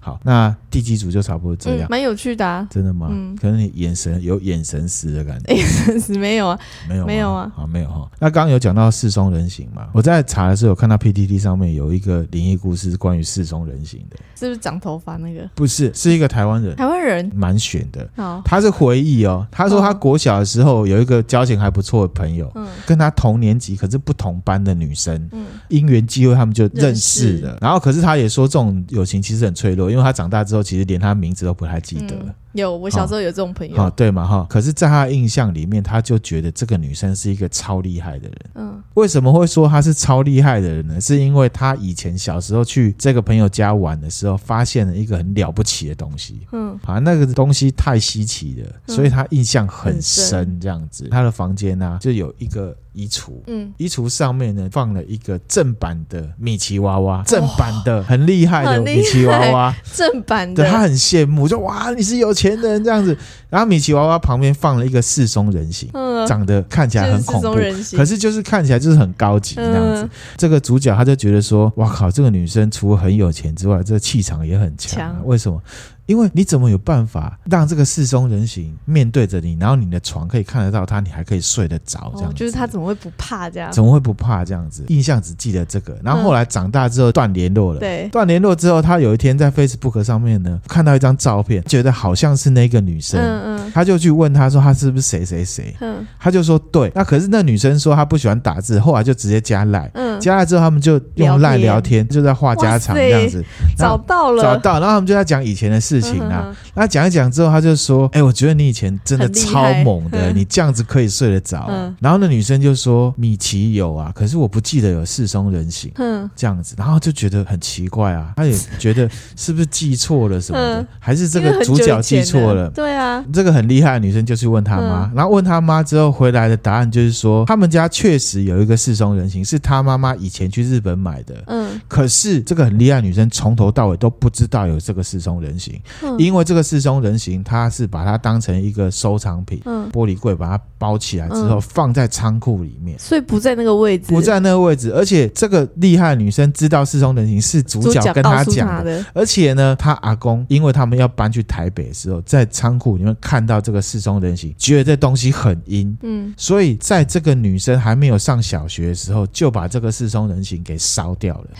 [0.00, 2.66] 好，好，那第几组就差不多这样，蛮、嗯、有趣的啊。
[2.70, 3.08] 真的吗？
[3.10, 5.54] 嗯，可能你眼神有眼神死的感觉。
[5.54, 6.58] 眼神死没有啊？
[6.88, 7.52] 没有，没有啊。
[7.54, 8.10] 好，没有哈。
[8.18, 9.88] 那刚刚有讲到四松人形嘛？
[9.92, 14.16] 我在查的时候有看到 PTT 上面有一个灵异故事，是关于四松人形的。
[14.34, 15.48] 是不是长头发那个？
[15.54, 16.74] 不是，是一个台湾人。
[16.76, 18.08] 台湾人蛮选的。
[18.16, 19.46] 好，他是回忆哦。
[19.50, 27.58] 他说他国小的时候有一个交情还不错的朋友，嗯，跟他同年级可是不同班的女生，嗯，因缘际会他们就认识了。
[27.60, 32.14] 然后，可是他也说这种友情其实很脆弱，因为他长大之后，其实连他名字都不太记得。
[32.16, 33.76] 嗯有，我小时候有这种朋友。
[33.76, 34.46] 好、哦哦，对嘛哈。
[34.48, 38.36] 可是，在他的印象里面，他就觉得这个女生是一个超厉害的人。
[38.54, 41.00] 嗯，为什么会说她是超厉害的人呢？
[41.00, 46.46] 是因为他以前小时候去这个朋友家玩的时候，发现了一个很了不起的东西。
[46.52, 50.58] 嗯，啊，那个东西太稀奇了，所以他印象很深。
[50.60, 52.76] 这样子，他的房间呢、啊，就有一个。
[52.94, 63.16] 衣橱，嗯，衣橱上面呢放了一个正版的米奇娃娃，正版的很厉害的米奇娃娃，正版的，对，他很羡慕，就哇，你是有钱人这样子。
[63.48, 67.58] 然后米奇娃娃旁边放了一个四松人形，嗯，长得看起来很恐怖，
[67.96, 70.08] 可是就是看起来就是很高级这样子。
[70.36, 75.60] 这个主角他就觉得说，哇靠，这个女生除了很有钱之外，这个气场也很强，为什么？
[76.06, 82.36] 因为你怎么有办法让这个世松人形面对着你，然后你的床可以看得到他，你还可以睡得着这样子？
[82.36, 83.70] 就是他怎么会不怕这样？
[83.72, 84.84] 怎么会不怕这样子？
[84.88, 87.80] 印象只记得这个，然后后来长大之后断联络了。
[87.80, 95.74] 对，断联络之后，他有一天在 Facebook 上面呢看到一张照片，觉得好像是那个女生，嗯嗯，他就去问他说他是不是谁谁谁？
[95.80, 96.90] 嗯，他就说对。
[96.94, 99.90] 那可是那女生说她不喜欢打字，后来就直接加赖。
[99.94, 103.44] 嗯，加了之后他们就用赖聊天，就在话家常这样子。
[103.76, 106.54] 找到了，找到，然后他们就在讲以前的事情啊。
[106.74, 111.66] 那讲一讲之后，他就说：“哎、欸，我觉得你以前真的超猛的，你这样子可以睡得着。
[111.68, 122.70] 嗯”然后那女生就说：“米奇有啊，可是我不记得有四松人形。”嗯，这样子，然后就觉得很奇怪啊，他也觉得是不是记错了什么的，嗯、还是这个主角记错了？
[122.70, 131.42] 对啊，这个很厉害的女生就去问他妈，嗯、然后问他妈之后回来的答案就是说，他们家确实有一个四松人形，是他妈妈她以前去日本买的。
[131.46, 144.92] 嗯，可是这个很厉害女生从头到尾都不知道有这个四松人形，嗯、因为这个四松人形，她是把它当成一个收藏品，嗯，玻璃柜把它包起来之后放在仓库里面，所以不在那个位置，不在那个位置。
[144.92, 149.06] 而且这个厉害女生知道四松人形是主角跟她讲的，的。
[149.14, 161.50] 而且呢，她阿公因为他们要搬去台北的时候，在仓库里面看到这个四松人形，觉得这东西很阴，嗯，所以在这个女生还没有上小学的时候，就把这个四松人形给烧掉了。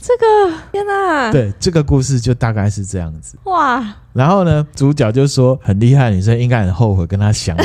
[0.00, 1.32] 这个天哪！
[1.32, 3.36] 对，这个故事就大概是这样子。
[3.44, 3.96] 哇！
[4.12, 7.64] 然后呢，主角就说很厉害的女生应该很后悔跟他相见，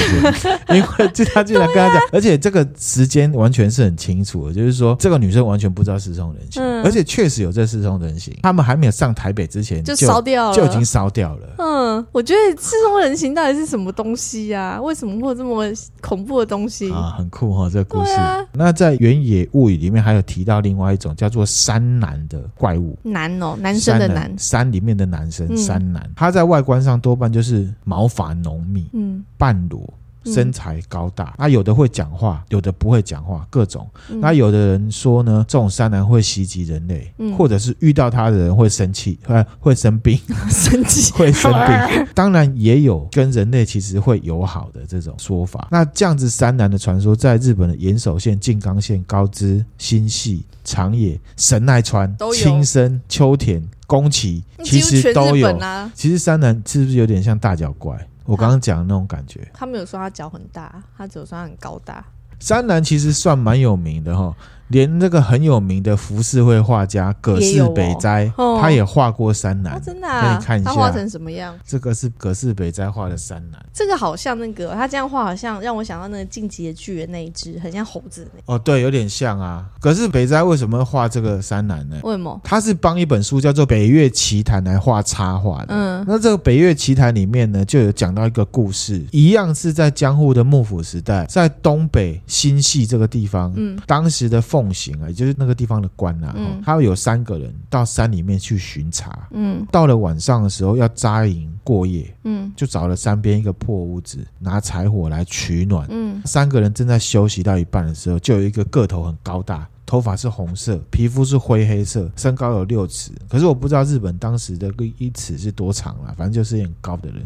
[0.78, 11.48] 因为就他竟然跟他讲，啊、而且这个时间完全是很清楚的，就是说这个女生完全不知道失踪人形，嗯、而且确实有这四松人形，他们还没有上台北之前就烧掉了，就已经烧掉了。
[11.58, 14.82] 嗯，我觉得失踪人形到底是什么东西呀、啊？
[14.82, 15.66] 为什么会有这么
[16.00, 17.16] 恐怖的东西啊？
[17.18, 18.12] 很酷哈、哦，这个故事。
[18.14, 26.32] 啊、那在原野物语里面还有提到另外一种叫做山男的怪物，男哦，男生的男，山里面的男生，山男，他、嗯。
[26.32, 29.93] 在外观上多半就是毛发浓密，嗯，半裸，
[30.26, 31.36] 身材高大。
[31.38, 33.88] 那、嗯啊、有的会讲话，有的不会讲话，各种。
[34.20, 40.20] 那、有的人说呢，这种山男会袭击人类，嗯、或者是遇到他的人会生气，会会生病，
[40.50, 42.08] 生气 会生病。
[42.14, 45.68] 当然也有跟人类其实会友好的这种说法。
[45.72, 53.64] 那这样子山男的传说，在日本的岩手县、静冈县、高知、新系、长野、神奈川、青森、秋田。
[53.88, 57.96] 宫崎其实都有，啊、其实山男是不是有点像大脚怪？
[58.26, 59.48] 我刚刚讲的那种感觉。
[59.54, 62.04] 他没有说他脚很大，他只有说他很高大。
[62.40, 64.36] 山南其实算蛮有名的哈。
[64.70, 71.55] 连那个很有名的浮世绘画家葛饰北斋，他也画过山南，真的，给你看一下，他画成什么样？
[71.63, 78.28] 这个是葛饰北斋画的山南，这个好像那个他这样画，好像让我想到那个进击的巨人那一只，很像猴子。
[78.45, 79.66] 哦，对，有点像啊。
[79.80, 81.97] 葛饰北斋为什么画这个山南呢？
[82.01, 82.41] 为什么？
[82.43, 85.68] 他是帮一本书叫做《北岳奇谭》来画插画的。
[85.70, 94.41] 嗯，那这个《北岳奇谭》里面呢，就有讲到一个故事，一样是在江户的幕府时代，在东北新系这个地方，嗯，当时的。
[94.56, 99.28] 奉行啊，也就是那个地方的官啊，嗯、他有三个人到山里面去巡查。
[99.32, 102.16] 嗯，到了晚上的时候要扎营过夜。
[102.24, 105.86] 嗯，就找了山边一个破屋子，拿柴火来取暖。
[105.91, 109.68] 嗯，三个人正在休息到一半的时候，就有一个个头很高大。
[109.88, 113.12] 头发是红色，皮肤是灰黑色，身高有六尺。
[113.30, 117.22] 可是我不知道日本当时的一尺是多长了，反正就是很高的人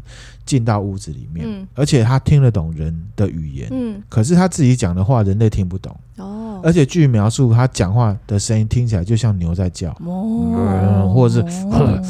[0.46, 5.96] 进到屋子里面，嗯、而且他听得懂人的语言，嗯、可是他自己讲的话人类听不懂。
[6.18, 9.94] 哦，而且据描述，他讲话的声音听起来就像牛在叫，
[11.14, 12.02] 或者是、哦、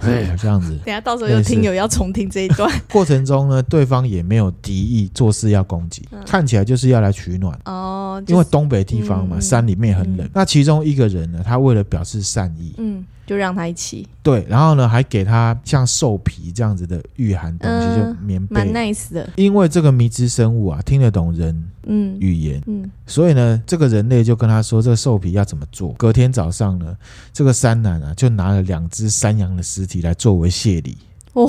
[0.40, 0.78] 这样子。
[0.84, 2.70] 等下到时候有听友要重听这一段。
[2.92, 7.58] 过程中呢，对方也没有敌意，做事要攻击，嗯、看起来就是要来取暖。
[7.64, 10.26] 哦，因为东北地方嘛，嗯、山里面很冷。
[10.26, 13.04] 嗯、那其中一个人呢，他为了表示善意，嗯。
[13.30, 19.30] 就让他一起对，然后呢，还给他像兽皮这样子的御寒东西，嗯、就棉被，蛮 nice 的。
[19.36, 25.92] 因为这个迷之生物啊，听得懂人嗯语言，嗯，嗯所以呢，这个人类就跟他说，这个兽皮要怎么做。
[25.92, 26.96] 隔天早上呢，
[27.32, 30.98] 这个山男啊，就拿了两只山羊的尸体来作为谢礼。
[31.34, 31.46] 哦，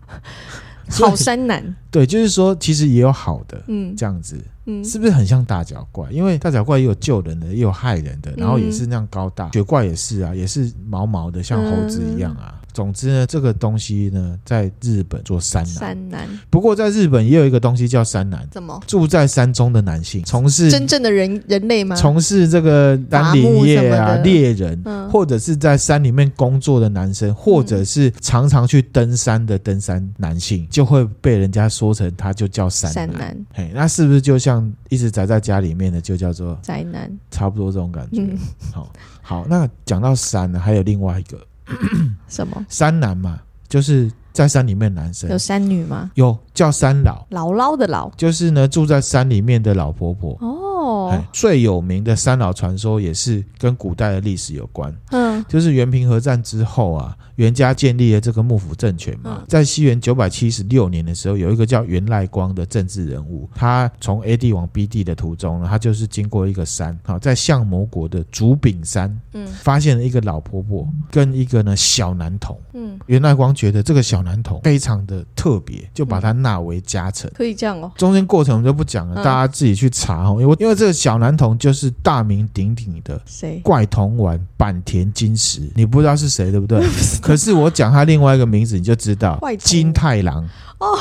[0.88, 4.36] 好山男，对，就是说其实也有好的，嗯，这样子。
[4.66, 6.10] 嗯，是不是很像大脚怪？
[6.10, 9.50] 因为大脚怪也有救人的，也有害人的，然后也是那样高大。
[9.52, 12.52] 雪怪也是啊，也是毛毛的，像猴子一样啊。
[12.52, 15.74] 嗯总之呢，这个东西呢，在日本做山男。
[15.74, 16.28] 山男。
[16.50, 18.46] 不过在日本也有一个东西叫山男。
[18.50, 18.78] 怎么？
[18.86, 21.96] 住在山中的男性，从事真正的人人类吗？
[21.96, 33.08] 从事这个山林业啊，猎人，嗯、或者是在山里面工作的男生，或者是常常去登山的登山男性，就会被人家说成他就叫山男。
[33.08, 33.46] 山男。
[33.54, 37.10] 嘿，那是不是就像一直宅在家里面的就叫做宅男？
[37.30, 38.22] 差不多这种感觉。
[38.22, 38.38] 嗯、
[38.72, 41.38] 好，好，那讲到山呢，还有另外一个。
[42.28, 45.28] 什么山男嘛，就是在山里面男生。
[45.28, 46.10] 有山女吗？
[46.14, 50.38] 有，叫山老，姥姥的姥，就是呢住在山里面的老婆婆。
[50.40, 54.94] 哦，最有名的山老传说也是跟古代的历史有关。
[55.10, 57.16] 嗯，就是元平和战之后啊。
[57.36, 77.30] 源家建立了这个幕府政权嘛，在西元九百七十六年的时候，有一个叫源赖光的政治人物，他从 A 地往 B 地的途中呢，他就是经过一个山，好，在相模国的竹柄山，嗯，发现了一个老婆婆跟一个呢小男童，嗯，源赖光觉得这个小男童非常的特别，就把他纳为家臣。
[77.34, 77.92] 可以这样哦。
[77.96, 80.38] 中间过程我们就不讲了，大家自己去查哦。
[80.40, 83.60] 因为因为这个小男童就是大名鼎鼎的谁？
[83.62, 86.82] 怪童丸坂田金时，你不知道是谁对不对？
[87.26, 90.48] 可是我讲他另外一个名字，你就知道金太郎。
[90.78, 90.98] 哦，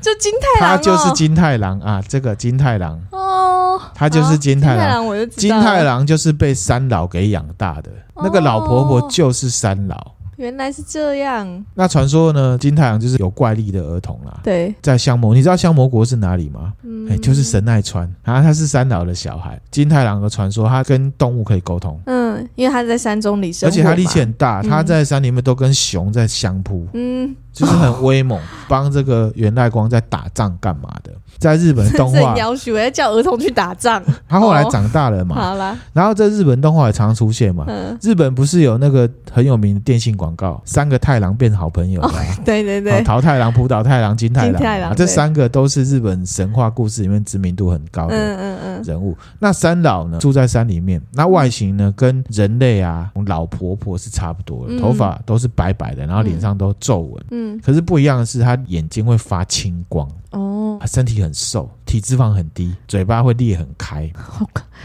[0.00, 2.98] 就金太郎、哦，他就是金太郎啊，这个金太郎。
[3.10, 10.15] 哦，他就是金太郎，金太郎我就金太郎就是被三老给养大的，哦、那个老婆婆就是三老。
[10.36, 11.64] 原来是这样。
[11.74, 12.56] 那传说呢？
[12.58, 14.40] 金太郎就是有怪力的儿童啦。
[14.42, 16.72] 对，在香魔，你知道香魔国是哪里吗？
[16.82, 18.10] 嗯，哎，就是神奈川。
[18.22, 19.60] 然后他是三老的小孩。
[19.70, 21.98] 金太郎的传说，他跟动物可以沟通。
[22.06, 26.86] 嗯，因为他在山中里生活，而且他力气很大，他在山里面都跟熊在相扑。
[26.92, 27.34] 嗯。
[27.56, 28.38] 就是很威猛，
[28.68, 31.10] 帮这个源赖光在打仗干嘛的？
[31.38, 34.02] 在日本动画， 要求要叫儿童去打仗。
[34.28, 35.74] 他后来长大了嘛，好啦。
[35.94, 37.66] 然后在日本动画也常出现嘛。
[38.02, 42.02] 日本不是有那个很有名的电信广告，三个太郎变好朋友。
[42.44, 48.16] 对对对，桃太郎、浦岛太郎、金太郎，这三个都是日本神话故事里面知名度很高的
[48.84, 49.16] 人物。
[49.38, 57.24] 那三老呢，住在山里面，那外形呢跟人类啊老婆婆是差不多的，头发都是白白的，然后脸上都皱纹。
[57.64, 60.08] 可是不一样的是，他眼睛会发青光。
[60.30, 64.10] 哦，他身体很瘦，体脂肪很低，嘴巴会裂很开，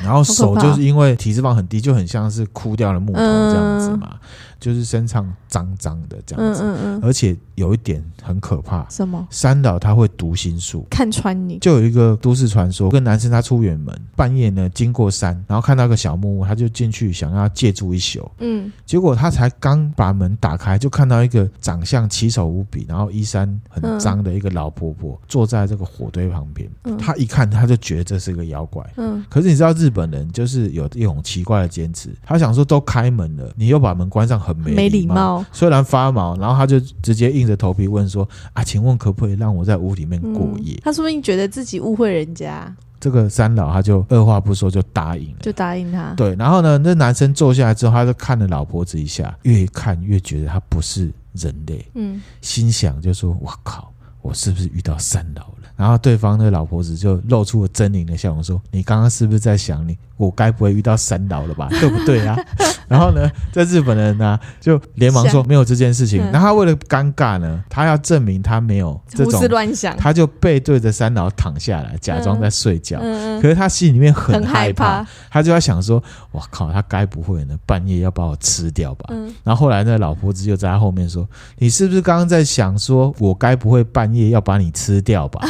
[0.04, 4.16] 然后手就是因为体脂肪很低，就很像是枯掉的木头这样子嘛。
[4.62, 8.88] 就是身上脏脏的这样子，嗯嗯嗯，而且有一点很可怕。
[8.90, 9.28] 什么？
[9.32, 11.58] 三岛他会读心术，看穿你。
[11.58, 18.30] 就有一个都市传说，一个男生他出远门，半夜呢经过山，然后看到个小木屋，他就进去想要借住一宿。
[18.38, 26.70] 嗯，结果他才刚把门打开，就看到一个长相奇丑无比，然后衣衫很脏的一个老婆婆坐在这个火堆旁边。
[26.84, 28.88] 嗯，他一看他就觉得这是个妖怪。
[28.98, 34.51] 嗯，可是你知道日本人就是有一种奇怪的坚持，他想说都开门了，你又把门关上很。
[34.54, 42.74] 没礼貌，虽然发毛，然后他就直接硬着头皮问说：“啊，请问可不可以让我在屋里面过夜？”他说不定觉得自己误会人家。
[43.00, 46.14] 这个三老他就二话不说就答应了，就答应他。
[46.16, 53.92] 对，然后呢，那男生坐下来之后，他就看了老婆子一下，越看越觉得他不是人类，嗯，心想就说：“我靠，
[54.22, 59.98] 我是不是遇到三老了？”然后对方的老婆子就露出了狰狞的笑容，说：“你刚刚是不是在想你？
[60.26, 61.68] 我该不会遇到三老了吧？
[61.80, 62.38] 对不对啊？”
[62.88, 66.20] 然后呢，在日本人呢就连忙说没有这件事情。
[66.32, 73.00] 然后他为了尴尬呢，他要证明他没有这种乱想，他就背对着三老躺下来，假装在睡觉。
[73.42, 81.26] 可是他心里面很害怕，他就在想说：“我靠，他该不会呢半夜要把我吃掉吧？”然后后来那老婆子就在他后面说
[81.60, 85.42] ：“你是不是刚刚在想说我该不会半夜要把你吃掉吧？”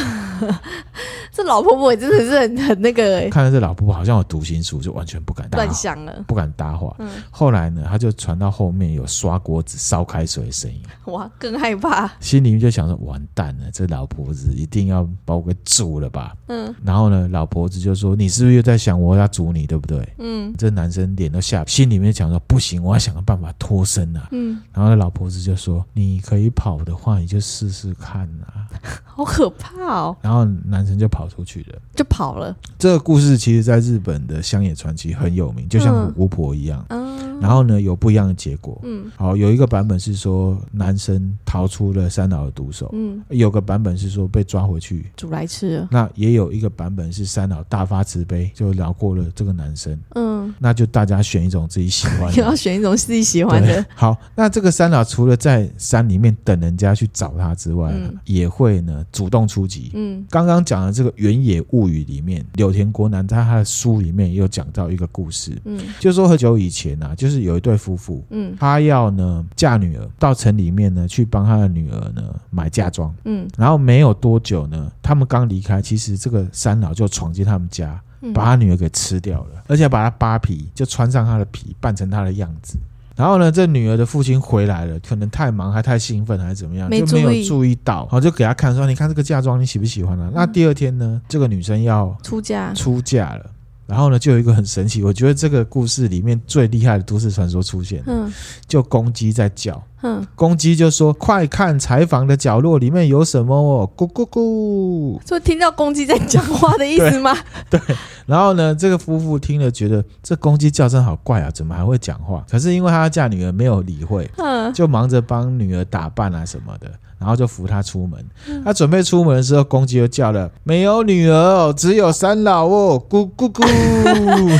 [1.32, 6.94] 这老婆婆也真的是很很那个、欸，看到这老婆婆好像有读心术，就完全不敢乱想了，不敢搭话。
[6.98, 16.34] 嗯、后来呢，他就传到后面有刷锅子、烧开水的声音，哇，更害怕，心里面就想说：完蛋了，这老婆子一定要把我给煮了吧？
[16.48, 20.06] 嗯，然后呢，老婆子就说：你是不是又在想我要煮你，对不对？
[20.18, 24.28] 嗯，这男生脸都吓，心里面想说：不行，我要想个办法脱身啊。
[24.32, 28.68] 嗯，然后那老婆子就说：你可以跑的话，你就试试看啊。
[29.14, 30.16] 好可怕哦！
[30.22, 30.31] 然后
[30.66, 32.56] 男生就跑出去了，就跑了。
[32.78, 36.84] 这个故事其实在日本的乡野传奇很有名，就像巫婆一样。
[36.88, 38.80] 嗯，然后呢，有不一样的结果。
[38.84, 42.88] 嗯，好，有一个版本是说男生逃出了三老的毒手。
[42.92, 45.88] 嗯，有个版本是说被抓回去煮来吃了。
[45.90, 49.98] 那也有一个版本是三老大发慈悲，就饶过了这个男生。
[50.14, 53.84] 嗯，那就大家选一种自己喜欢的， 要选一种自己喜欢的。
[53.94, 59.90] 好，那这个三老除了在山里面等人家去找他之外，嗯、也会呢主动出击。
[59.94, 65.60] 嗯，刚刚讲的这个《原野物语》里面，柳田国男在他的书里面也有讲到一个故事。
[65.64, 73.12] 嗯，就是说很久以前啊，就是有一对夫妇，嗯，他要呢嫁女儿到城里面呢去帮他的女儿呢买嫁妆。
[73.24, 77.98] 嗯，然后没有多久呢，他们刚离开，其实这个三老就闯进他们家，
[78.34, 82.78] 把他女儿给吃掉了，而且把他扒皮，就穿上他的皮，扮成他的样子。
[83.14, 93.50] 然后呢，这女儿的父亲回来了，可能太忙还太兴奋还是怎么样，没就没有注意到，好就给他看说：“你看这个嫁妆，你喜不喜欢啊？”嗯、那第二天呢，这个女生要出嫁，出嫁了。
[93.92, 98.32] 然后呢，就有一个很神奇，我觉得这个故事里面最厉害的都市传说出现，嗯，
[98.66, 99.80] 就公鸡在叫。
[100.00, 107.36] 嗯，公鸡就说：“快看，柴房的角落里面有什么哦，咕咕咕！”就听到公鸡在讲话的意思吗？
[107.68, 107.78] 对。
[107.86, 112.42] 对，然后呢，这个夫妇听了觉得这公鸡叫声好怪啊，怎么还会讲话？
[112.50, 116.90] 可是因为他要嫁女儿，没有理会，嗯，就忙着帮女儿打扮啊什么的，
[117.22, 118.20] 然后就扶他出门。
[118.64, 123.62] 他准备出门的时候，公鸡又叫了：“没有女儿哦，只有三老哦，咕咕咕。”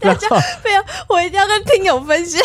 [0.00, 0.28] 大家
[0.64, 2.42] 没有，我一定要跟听友分享。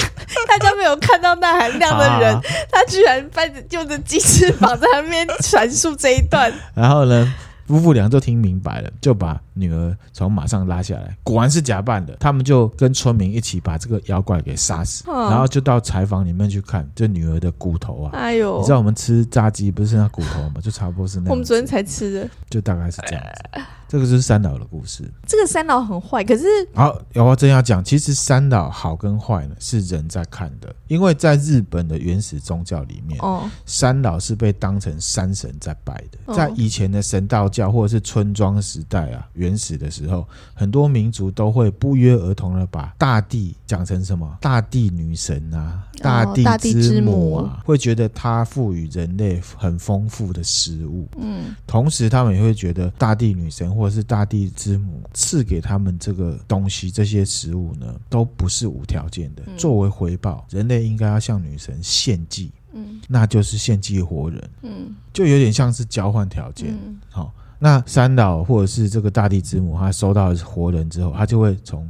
[0.47, 2.41] 大家没有看到那含量的人， 啊、
[2.71, 6.53] 他居然搬着用着鸡翅膀在那边传述这一段。
[6.75, 7.33] 然后呢，
[7.67, 12.15] 夫妇俩就听明白了，就把女儿从马上拉下来，果然是假扮的。
[12.19, 18.11] 他们就跟村民一起把这个妖怪给杀死，嗯、然后就到柴房里面去看这女儿的骨头啊。
[18.13, 20.59] 哎呦，你知道我们吃炸鸡不是剩下骨头吗？
[20.61, 21.31] 就差不多是那样。
[21.31, 23.61] 我们昨天才吃的，就大概是这样子。
[23.87, 25.03] 这个就是三老的故事。
[25.27, 36.17] 这个三老很坏，可是好，有话真要讲，其实三老好跟坏呢是人在看的，因为在日本的原始宗教里面，哦，三老是被当成山神在拜的。
[36.27, 45.83] 哦、在以前的神道教或者是村庄时代啊，原始的时候，很多民族都会不约而同的把大地讲成什么大地女神啊。
[46.01, 46.25] 大
[46.57, 59.43] 地之母啊，会觉得它赋予人类很丰富的食物，嗯，同时他们也会觉得大地女神或者是大地之母赐给他们这个东西，这些食物呢，都不是无条件的。
[59.55, 66.75] 作为回报，人类应该要向女神献祭，嗯，那就是献祭活人，嗯，就有点像是交换条件。
[67.11, 67.31] 好，
[67.63, 71.87] 那三岛或者是这个大地之母，他收到活人之后，他就会从。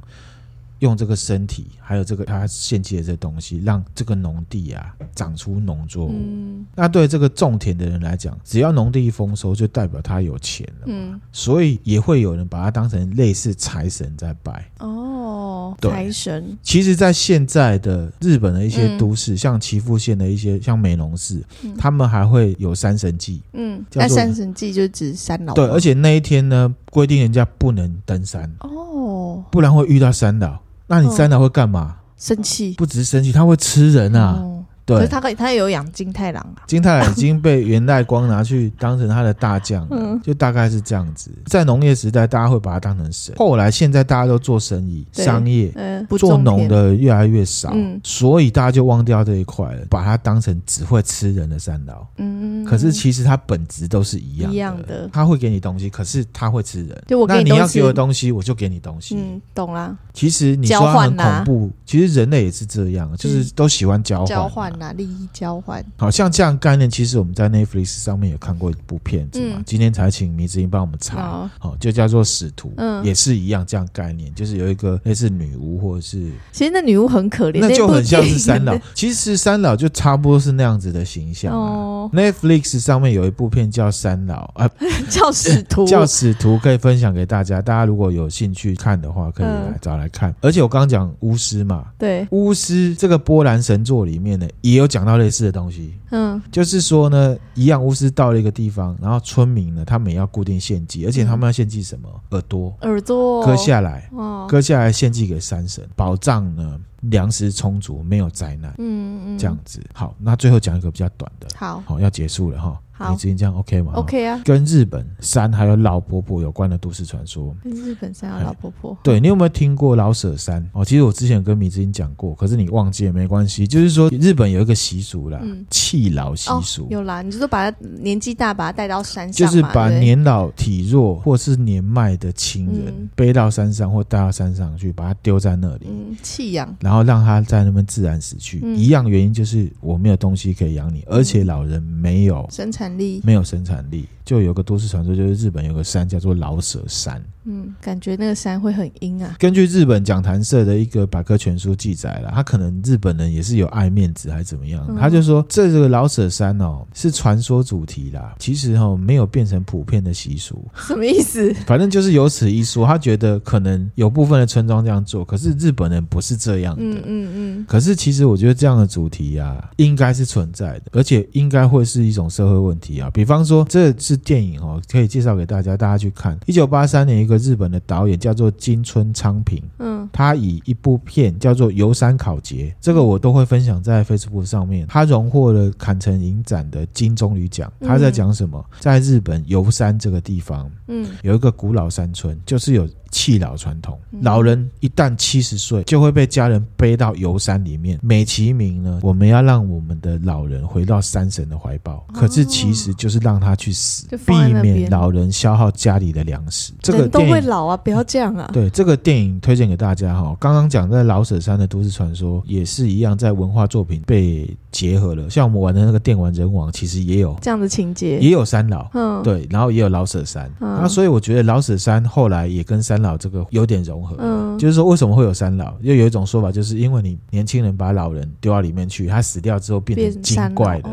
[0.82, 6.12] 用这个身体，还有这个他献祭的这东西，让这个农地啊长出农作物。
[6.12, 10.86] 嗯、那对这个种田的人来讲，只要农地一丰收，就代表他有钱了。
[10.88, 14.72] 嗯，所以也会有人把它当成类似财神在拜。
[14.80, 16.58] 哦，对，财神。
[16.64, 23.44] 其实，在现在的日本的一些都市，嗯、像岐阜县的一些像美浓市，嗯、他们还会有三神祭。
[23.54, 25.54] 嗯，那三神祭就指三老。
[25.54, 28.52] 对，而且那一天呢，规定人家不能登山。
[28.62, 30.60] 哦，不然会遇到三老。
[30.92, 31.96] 那你三奶会干嘛？
[32.18, 32.74] 生气？
[32.74, 34.44] 不只是生气，他会吃人啊！
[34.82, 36.64] 哦对，可是他可以，他也有养金太郎啊。
[36.68, 41.32] 金太郎已经被元代光拿去当成他的大将，嗯，就大概是这样子。
[41.46, 43.34] 在农业时代，大家会把他当成神。
[43.38, 52.06] 后来现在大家都做生意、商业，嗯，做农的越来越少，嗯，所以大家就忘掉这一块了，把他当成只会吃人的三老。
[52.18, 55.10] 嗯，可是其实他本质都是一样的，一样的。
[55.14, 57.04] 他会给你东西，可是他会吃人。
[57.28, 59.16] 那你要给我东西，我就给你东西。
[59.16, 59.96] 嗯，懂啦。
[60.14, 64.28] 其实你说很恐怖，其实人类也是这样，就是都喜欢交换。
[64.28, 64.71] 交换。
[64.78, 69.56] 拿利益交换，好像这样概念，其实我们在 Netflix 上面有看过一部片子嘛。
[69.58, 78.78] 嗯、今天才请迷之音帮我们查，好、哦，就叫做《使徒》，嗯，也是一样这样概念，就是有一个类似女巫或者是，其实那女巫很可怜，那就很像是三老。
[78.94, 81.58] 其实三老就差不多是那样子的形象、啊。
[81.58, 84.70] 哦，Netflix 上面有一部片叫《三老》啊，
[85.10, 87.62] 叫使徒，叫使徒，可以分享给大家。
[87.62, 90.32] 大家如果有兴趣看的话，可以来找来看。
[90.32, 94.48] 嗯、而且我刚刚讲巫师嘛，对，巫师这个波兰神作里面呢。
[94.62, 102.08] 也有讲到类似的东西，嗯，就是说呢，一样巫师到了一个地方，然后村民呢，他们也要固定献祭，而且他们要献祭什么？
[102.30, 103.44] 耳朵，耳朵。
[103.46, 109.82] 割下来，哦，割下来献祭给山神，保障呢粮食充足，没有灾难，嗯嗯，这样子。
[109.94, 112.80] 好，那最后讲一个比较短的，好，好，要结束了哈。
[113.10, 117.52] 你之前这样 OK 吗？OK 啊，跟日本山还有老婆婆有关的都市传说。
[117.64, 120.64] 跟日本山有老婆婆，对，你有没有听过老舍山？
[120.72, 123.66] 哦，其实我之前跟米之音讲过，可是你忘记也没关系。
[123.66, 125.42] 就是说日本有一个习俗啦，
[125.72, 126.86] 弃老习俗。
[126.92, 138.60] 有啦，你就说把他年纪大，把他带到山上，就是把年老体弱或是年迈的亲人背到山上或带到山上去，把他丢在那里，嗯，弃养，然后让他在那边自然死去。
[138.76, 144.08] 一样原因就是我没有东西可以养你，而且老人没有生产力，没有生产力。
[144.26, 147.22] 就有个都市传说，就是日本有个山叫做老舍山。
[147.44, 149.36] 嗯，感觉那个山会很阴啊。
[149.40, 160.64] 根据日本讲谈社的一个百科全书记载了，他可能日本人也是有爱面子还是怎么样，嗯、他就说这个老舍山哦是传说主题啦，其实哦没有变成普遍的习俗。
[160.76, 161.52] 什么意思？
[161.66, 166.84] 反正就是有此一说，他觉得可能有部分的村庄这样做，可是日本人不是这样的。
[166.84, 167.32] 嗯嗯嗯。
[167.34, 173.10] 嗯，可是其实我觉得这样的主题啊，应该是存在的，而且应该会是一种社会问题啊。
[173.12, 177.42] 比方说，这是电影哦，可以介绍给大家，大家去看一九八三年一个。
[177.42, 184.88] 日本的导演叫做金村昌平，嗯，他以一部片叫做《游山考节》，这个我都会分享在 Facebook 上面。
[184.88, 187.72] 他荣获了坎城影展的金棕榈奖。
[187.82, 188.64] 他在讲什么？
[188.80, 192.88] 在日本游山这个地方，嗯，有一个古老山村，就是有。
[193.12, 206.72] 弃老传统，老人一旦七十岁，就会被家人背到游山里面，美其名呢，我们要让我们的老人回到山神的怀抱，可是其实就是让他去死，避免老人消耗家里的粮食。
[206.82, 208.50] 这个都会老啊，不要这样啊。
[208.54, 210.36] 对，这个电影推荐给大家哈。
[210.40, 215.30] 刚刚讲在老舍山的都市传说也是一样，在文化作品被结合了。
[215.30, 220.52] 像我们玩的那个电玩人王，其实也有这样的情节，也有三老，嗯，对，然后也有老舍山。
[220.60, 225.74] 那所以我觉得老舍山后来也跟三老这个有点融合，嗯，就是说为什么会有三老？
[225.82, 230.90] 又有一种说法，就是因为你年轻人把老人丢到里面去，他死掉之后变成精怪的，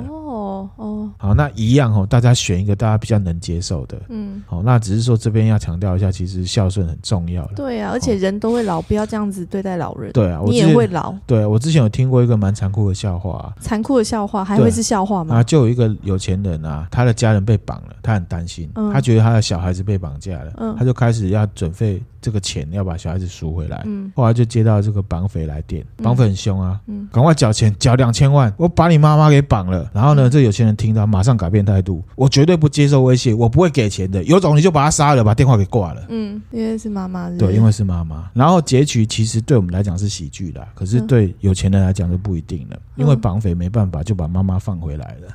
[1.17, 3.99] 好，那一样哦，大家选一个大家比较能接受的。
[4.09, 7.47] 嗯，好，那只是说这边要强调一下，其实孝顺很重要。
[7.57, 10.13] 对啊，而且人都会老，不要这样子对待老人。
[10.13, 11.15] 对啊，你也会老。
[11.27, 13.55] 对，我之前有听过一个蛮残酷的笑话。
[13.61, 15.37] 残酷的笑话还会是笑话吗？
[15.37, 22.03] 啊，就有一个有钱人啊，他的家人被绑了，他很担心，嗯、他觉得他的小孩子被绑架了，嗯、他就开始要准备。
[22.21, 29.89] 这个钱要把小孩子赎回来，嗯，后来就接到这个绑匪来电，绑匪很凶啊，嗯，赶快缴钱，缴两千万，我把你妈妈给绑了。
[29.93, 36.05] 然后呢，这有钱人听到，马上改变态度，我绝对不接受威胁，我不会给钱的，有种你就把他杀了，把电话给挂了。
[36.09, 38.31] 嗯，因为是妈妈，对，因为是妈妈。
[38.35, 45.29] 然后结局其实对我们来讲是喜剧啦，可是对有钱人来讲就不一定了，因为绑匪没办法就把妈妈放回来了。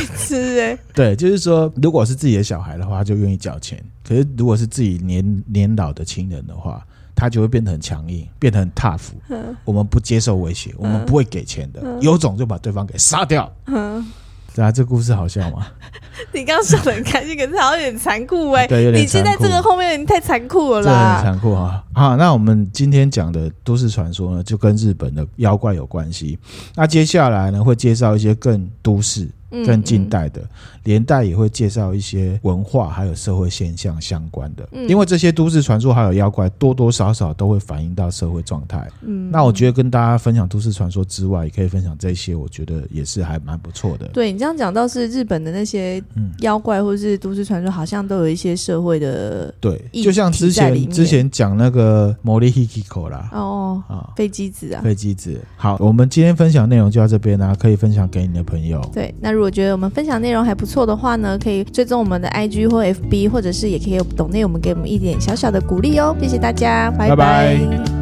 [0.00, 6.84] 爱吃哎， 对，就是说，如果是自己的小孩的话，就愿意缴钱；可是如果是自己年年老的亲人的话，
[7.14, 9.10] 他就会变得很强硬，变得很 tough。
[9.28, 13.52] 嗯、我们不接受威胁，我们不会给钱的，嗯、有种就把对方给杀掉。
[13.66, 14.04] 嗯
[14.52, 15.64] 对啊，这故事好笑吗？
[16.34, 18.66] 你刚刚笑得很开心，可是好像有点残酷哎、欸。
[18.68, 19.06] 对，有点残酷。
[19.06, 21.20] 你现在这个后面太残酷了啦。
[21.20, 21.84] 这很残酷啊！
[21.94, 26.36] 好，那我们今天讲的都市传说呢，就跟日本的妖怪有关系。
[26.74, 29.30] 那接下来呢，会介绍一些更都市。
[29.50, 30.40] 更近代的，
[30.84, 38.88] 连带也会介绍一些文化还有社会现象相关的，因为这些都市传说还有妖怪多多少少都会反映到社会状态。
[39.02, 44.06] 嗯，那我觉得跟大家分享都市传说之外，也可以分享这些，我觉得也是还蛮不错的。
[44.12, 46.00] 对，你这样讲倒是日本的那些
[46.42, 55.40] 妖怪或是都市传说，好像都有一些社会的对，就像之前之前讲那个摩利希基口啦，哦啊，飞机子啊，飞机子。
[55.56, 58.80] 好，我们今天分享内容就到这边啦，可以分享给你的朋友。
[58.92, 59.39] 对，那。
[59.39, 67.99] 如如果觉得我们分享内容还不错的话呢，可以追踪我们的 IG 或 FB，或者是也可以有懂内我们给我们一点小小的鼓励哦，谢谢大家，拜拜。